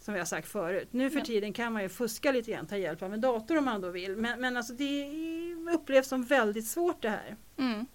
Som 0.00 0.14
har 0.14 0.24
sagt 0.24 0.48
förut. 0.48 0.88
Nu 0.90 1.10
för 1.10 1.18
Ja. 1.18 1.24
tiden 1.24 1.52
kan 1.52 1.72
man 1.72 1.82
ju 1.82 1.88
fuska 1.88 2.32
lite 2.32 2.50
grann, 2.50 2.66
ta 2.66 2.76
hjälp 2.76 3.02
av 3.02 3.14
en 3.14 3.20
dator 3.20 3.58
om 3.58 3.64
man 3.64 3.80
då 3.80 3.90
vill. 3.90 4.16
Men, 4.16 4.40
men 4.40 4.56
alltså 4.56 4.72
det 4.72 5.10
upplevs 5.74 6.08
som 6.08 6.24
väldigt 6.24 6.66
svårt 6.66 7.02
det 7.02 7.10
här. 7.10 7.36
Mm. 7.56 7.86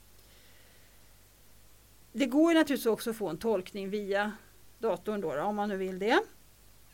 Det 2.11 2.25
går 2.25 2.51
ju 2.51 2.59
naturligtvis 2.59 2.85
också 2.85 3.09
att 3.09 3.17
få 3.17 3.29
en 3.29 3.37
tolkning 3.37 3.89
via 3.89 4.31
datorn 4.83 5.21
då, 5.21 5.41
om 5.41 5.55
man 5.55 5.69
nu 5.69 5.77
vill 5.77 5.99
det. 5.99 6.19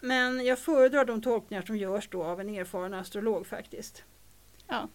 Men 0.01 0.45
jag 0.45 0.59
föredrar 0.59 1.05
de 1.05 1.21
tolkningar 1.21 1.63
som 1.65 1.77
görs 1.77 2.09
då 2.09 2.23
av 2.23 2.39
en 2.41 2.49
erfaren 2.49 2.93
astrolog 2.93 3.47
faktiskt. 3.47 4.03
Ja. 4.67 4.87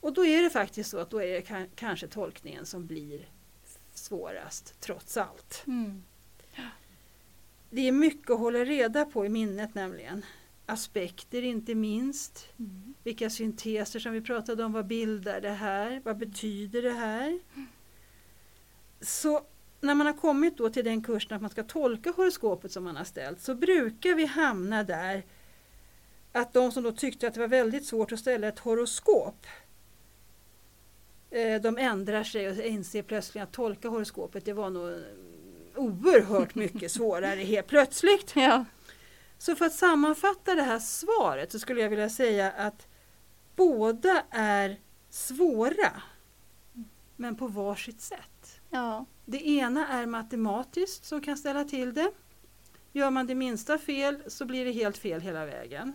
Och 0.00 0.12
då 0.12 0.26
är 0.26 0.42
det 0.42 0.50
faktiskt 0.50 0.90
så 0.90 0.98
att 0.98 1.10
då 1.10 1.22
är 1.22 1.32
det 1.32 1.40
ka- 1.40 1.68
kanske 1.74 2.06
tolkningen 2.06 2.66
som 2.66 2.86
blir 2.86 3.28
svårast 3.94 4.80
trots 4.80 5.16
allt. 5.16 5.62
Mm. 5.66 6.02
Det 7.70 7.88
är 7.88 7.92
mycket 7.92 8.30
att 8.30 8.38
hålla 8.38 8.64
reda 8.64 9.04
på 9.04 9.26
i 9.26 9.28
minnet 9.28 9.74
nämligen. 9.74 10.24
aspekter 10.66 11.42
inte 11.42 11.74
minst. 11.74 12.48
Mm. 12.58 12.94
Vilka 13.02 13.30
synteser 13.30 14.00
som 14.00 14.12
vi 14.12 14.20
pratade 14.20 14.64
om, 14.64 14.72
vad 14.72 14.86
bildar 14.86 15.40
det 15.40 15.50
här? 15.50 16.02
Vad 16.04 16.16
betyder 16.18 16.82
det 16.82 16.92
här? 16.92 17.40
Så 19.00 19.42
när 19.82 19.94
man 19.94 20.06
har 20.06 20.14
kommit 20.14 20.56
då 20.56 20.70
till 20.70 20.84
den 20.84 21.02
kursen 21.02 21.36
att 21.36 21.42
man 21.42 21.50
ska 21.50 21.62
tolka 21.62 22.10
horoskopet 22.10 22.72
som 22.72 22.84
man 22.84 22.96
har 22.96 23.04
ställt 23.04 23.40
så 23.40 23.54
brukar 23.54 24.14
vi 24.14 24.26
hamna 24.26 24.84
där 24.84 25.22
att 26.32 26.52
de 26.52 26.72
som 26.72 26.82
då 26.82 26.92
tyckte 26.92 27.26
att 27.26 27.34
det 27.34 27.40
var 27.40 27.48
väldigt 27.48 27.86
svårt 27.86 28.12
att 28.12 28.18
ställa 28.18 28.48
ett 28.48 28.58
horoskop 28.58 29.46
eh, 31.30 31.60
de 31.62 31.78
ändrar 31.78 32.24
sig 32.24 32.48
och 32.48 32.64
inser 32.64 33.02
plötsligt 33.02 33.42
att 33.42 33.52
tolka 33.52 33.88
horoskopet 33.88 34.44
det 34.44 34.52
var 34.52 34.70
nog 34.70 35.02
oerhört 35.76 36.54
mycket 36.54 36.92
svårare 36.92 37.40
helt 37.40 37.66
plötsligt. 37.66 38.32
Ja. 38.36 38.64
Så 39.38 39.56
för 39.56 39.64
att 39.64 39.72
sammanfatta 39.72 40.54
det 40.54 40.62
här 40.62 40.78
svaret 40.78 41.52
så 41.52 41.58
skulle 41.58 41.80
jag 41.80 41.90
vilja 41.90 42.10
säga 42.10 42.52
att 42.52 42.86
båda 43.56 44.22
är 44.30 44.80
svåra 45.10 46.02
men 47.16 47.36
på 47.36 47.48
varsitt 47.48 48.00
sätt. 48.00 48.31
Ja. 48.72 49.06
Det 49.24 49.48
ena 49.48 49.88
är 49.88 50.06
matematiskt 50.06 51.04
som 51.04 51.20
kan 51.20 51.36
ställa 51.36 51.64
till 51.64 51.94
det. 51.94 52.10
Gör 52.92 53.10
man 53.10 53.26
det 53.26 53.34
minsta 53.34 53.78
fel 53.78 54.22
så 54.26 54.44
blir 54.44 54.64
det 54.64 54.72
helt 54.72 54.98
fel 54.98 55.20
hela 55.20 55.46
vägen. 55.46 55.92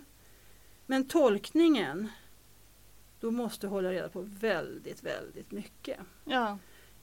Men 0.86 1.08
tolkningen, 1.08 2.08
då 3.20 3.32
måste 3.32 3.68
hålla 3.68 3.92
reda 3.92 4.10
på 4.10 4.22
väldigt, 4.22 5.04
väldigt 5.04 5.52
mycket. 5.52 6.00
Ja. 6.26 6.58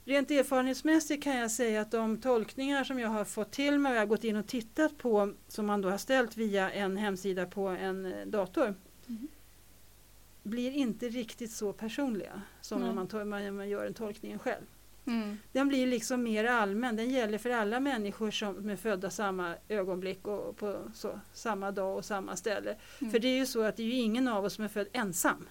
Rent 0.05 0.31
erfarenhetsmässigt 0.31 1.25
kan 1.25 1.37
jag 1.37 1.51
säga 1.51 1.81
att 1.81 1.91
de 1.91 2.21
tolkningar 2.21 2.85
som 2.85 2.99
jag 2.99 3.09
har 3.09 3.25
fått 3.25 3.51
till 3.51 3.79
mig 3.79 3.91
och 3.91 3.97
jag 3.97 4.01
har 4.01 4.07
gått 4.07 4.25
in 4.25 4.37
och 4.37 4.47
tittat 4.47 4.99
på 4.99 5.35
som 5.49 5.67
man 5.67 5.81
då 5.83 5.91
har 5.91 5.99
ställt 5.99 6.37
via 6.37 6.71
en 6.71 6.97
hemsida 6.97 7.47
på 7.47 7.69
en 7.69 8.07
eh, 8.13 8.27
dator 8.27 8.75
Mhm. 9.07 9.29
blir 10.43 10.71
inte 10.71 11.09
riktigt 11.09 11.53
så 11.53 11.73
personliga 11.73 12.43
som 12.61 12.81
Nej. 12.81 12.89
när 12.89 12.95
man, 13.25 13.29
man, 13.29 13.57
man 13.57 13.69
gör 13.69 13.87
en 13.87 13.95
tolkningen 13.95 14.39
själv. 14.39 14.65
Mm. 15.07 15.39
Den 15.53 15.69
blir 15.69 15.87
liksom 15.87 16.23
mer 16.23 16.45
allmän. 16.45 16.97
Den 16.97 17.11
gäller 17.11 17.39
för 17.39 17.51
alla 17.51 17.81
människor 17.81 18.31
som 18.31 18.69
är 18.71 18.77
födda 18.77 19.11
samma 19.11 19.55
ögonblick 19.69 20.27
och 20.27 20.57
på 20.57 20.79
så, 20.95 21.21
samma 21.33 21.71
dag 21.71 21.97
och 21.97 22.05
samma 22.05 22.37
ställe. 22.37 22.77
Mm. 23.01 23.11
För 23.11 23.19
det 23.19 23.29
är 23.29 23.37
ju 23.37 23.47
så 23.47 23.63
att 23.63 23.77
det 23.77 23.83
är 23.83 23.87
ju 23.87 23.93
ingen 23.93 24.29
av 24.29 24.45
oss 24.45 24.55
som 24.55 24.65
är 24.65 24.69
född 24.69 24.87
ensam. 24.93 25.49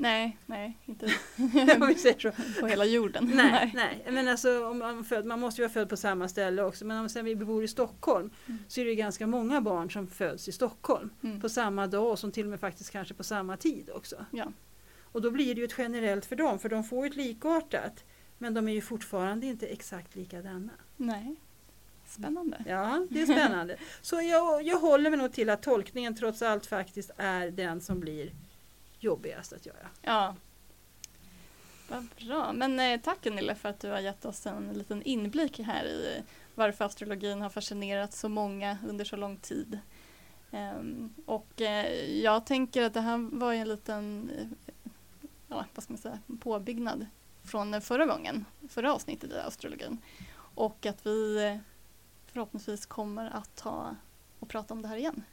Nej, 0.00 0.38
nej, 0.46 0.78
inte 0.84 1.06
om 1.80 1.86
vi 1.88 1.94
säger 1.94 2.18
så. 2.18 2.60
på 2.60 2.66
hela 2.66 2.84
jorden. 2.84 3.30
Nej, 3.34 3.72
nej. 3.74 4.06
Men 4.10 4.28
alltså, 4.28 4.66
om 4.66 4.78
man, 4.78 4.98
är 4.98 5.02
född, 5.02 5.26
man 5.26 5.40
måste 5.40 5.62
ju 5.62 5.66
vara 5.68 5.72
född 5.74 5.88
på 5.88 5.96
samma 5.96 6.28
ställe 6.28 6.62
också. 6.62 6.84
Men 6.84 6.98
om 6.98 7.08
sen 7.08 7.24
vi 7.24 7.36
bor 7.36 7.64
i 7.64 7.68
Stockholm 7.68 8.30
Mm. 8.46 8.58
så 8.68 8.80
är 8.80 8.84
det 8.84 8.90
ju 8.90 8.96
ganska 8.96 9.26
många 9.26 9.60
barn 9.60 9.90
som 9.90 10.06
föds 10.06 10.48
i 10.48 10.52
Stockholm 10.52 11.10
Mm. 11.22 11.40
på 11.40 11.48
samma 11.48 11.86
dag 11.86 12.10
och 12.10 12.18
som 12.18 12.32
till 12.32 12.44
och 12.44 12.50
med 12.50 12.60
faktiskt 12.60 12.90
kanske 12.90 13.14
på 13.14 13.24
samma 13.24 13.56
tid 13.56 13.90
också. 13.94 14.24
Ja. 14.30 14.52
Och 15.12 15.22
då 15.22 15.30
blir 15.30 15.54
det 15.54 15.60
ju 15.60 15.64
ett 15.64 15.74
generellt 15.78 16.24
för 16.26 16.36
dem, 16.36 16.58
för 16.58 16.68
de 16.68 16.84
får 16.84 17.04
ju 17.06 17.10
ett 17.10 17.16
likartat. 17.16 18.04
Men 18.38 18.54
de 18.54 18.68
är 18.68 18.72
ju 18.72 18.80
fortfarande 18.80 19.46
inte 19.46 19.66
exakt 19.66 20.16
likadana. 20.16 20.72
Nej. 20.96 21.36
Spännande. 22.06 22.64
Ja, 22.66 23.06
det 23.10 23.20
är 23.22 23.26
spännande. 23.26 23.76
Så 24.02 24.20
jag, 24.20 24.62
jag 24.62 24.80
håller 24.80 25.10
mig 25.10 25.18
nog 25.18 25.32
till 25.32 25.50
att 25.50 25.62
tolkningen 25.62 26.16
trots 26.16 26.42
allt 26.42 26.66
faktiskt 26.66 27.10
är 27.16 27.50
den 27.50 27.80
som 27.80 28.00
blir 28.00 28.32
jobbigast 28.98 29.52
att 29.52 29.66
göra. 29.66 29.88
Ja. 30.02 30.34
Vad 31.88 32.06
bra. 32.26 32.52
Men 32.52 32.80
eh, 32.80 33.00
tack 33.00 33.20
Gunilla 33.20 33.54
för 33.54 33.68
att 33.68 33.80
du 33.80 33.88
har 33.88 34.00
gett 34.00 34.24
oss 34.24 34.46
en 34.46 34.72
liten 34.72 35.02
inblick 35.02 35.58
här 35.58 35.84
i 35.84 36.22
varför 36.54 36.84
astrologin 36.84 37.40
har 37.40 37.50
fascinerat 37.50 38.12
så 38.12 38.28
många 38.28 38.78
under 38.88 39.04
så 39.04 39.16
lång 39.16 39.36
tid. 39.36 39.78
Ehm, 40.50 41.14
och 41.26 41.60
eh, 41.60 42.04
jag 42.20 42.46
tänker 42.46 42.82
att 42.82 42.94
det 42.94 43.00
här 43.00 43.38
var 43.38 43.52
ju 43.52 43.58
en 43.58 43.68
liten 43.68 44.30
eh, 44.38 44.70
ja, 45.48 45.64
vad 45.74 45.84
ska 45.84 45.92
man 45.92 45.98
säga, 45.98 46.18
påbyggnad 46.40 47.06
från 47.48 47.80
förra 47.80 48.06
gången, 48.06 48.44
förra 48.68 48.94
avsnittet 48.94 49.32
i 49.32 49.38
astrologin. 49.38 49.98
Och 50.54 50.86
att 50.86 51.06
vi 51.06 51.44
eh, 51.46 51.56
förhoppningsvis 52.32 52.86
kommer 52.86 53.30
att 53.30 53.56
ta 53.56 53.96
och 54.38 54.48
prata 54.48 54.74
om 54.74 54.82
det 54.82 54.88
här 54.88 54.96
igen. 54.96 55.24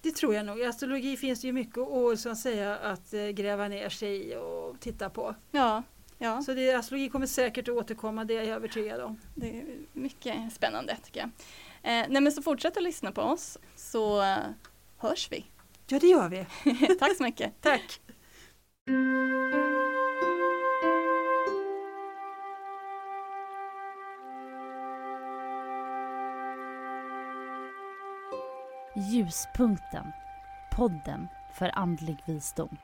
Det 0.00 0.10
tror 0.10 0.34
jag 0.34 0.46
nog. 0.46 0.58
I 0.58 0.64
astrologi 0.64 1.16
finns 1.16 1.40
det 1.40 1.46
ju 1.46 1.52
mycket 1.52 1.78
att, 1.78 2.20
så 2.20 2.28
att, 2.28 2.38
säga, 2.38 2.76
att 2.76 3.14
eh, 3.14 3.28
gräva 3.28 3.68
ner 3.68 3.88
sig 3.88 4.30
i 4.30 4.36
och 4.36 4.80
titta 4.80 5.10
på. 5.10 5.34
Ja, 5.50 5.82
ja. 6.18 6.42
Så 6.42 6.54
det, 6.54 6.74
astrologi 6.74 7.08
kommer 7.08 7.26
säkert 7.26 7.68
att 7.68 7.74
återkomma, 7.74 8.24
det 8.24 8.36
är 8.36 8.42
jag 8.42 8.56
övertygad 8.56 9.00
om. 9.00 9.20
Det 9.34 9.60
är 9.60 9.64
mycket 9.92 10.52
spännande 10.52 10.96
tycker 11.04 11.20
jag. 11.20 11.28
Eh, 11.82 12.06
nej 12.08 12.20
men 12.20 12.32
så 12.32 12.42
fortsätt 12.42 12.76
att 12.76 12.82
lyssna 12.82 13.12
på 13.12 13.22
oss 13.22 13.58
så 13.76 14.22
eh, 14.22 14.38
hörs 14.98 15.32
vi. 15.32 15.46
Ja, 15.86 15.98
det 15.98 16.06
gör 16.06 16.28
vi. 16.28 16.46
Tack 16.98 17.16
så 17.16 17.22
mycket. 17.22 17.52
Tack! 17.60 18.00
Ljuspunkten. 29.04 30.12
Podden 30.70 31.28
för 31.52 31.78
andlig 31.78 32.22
visdom. 32.24 32.76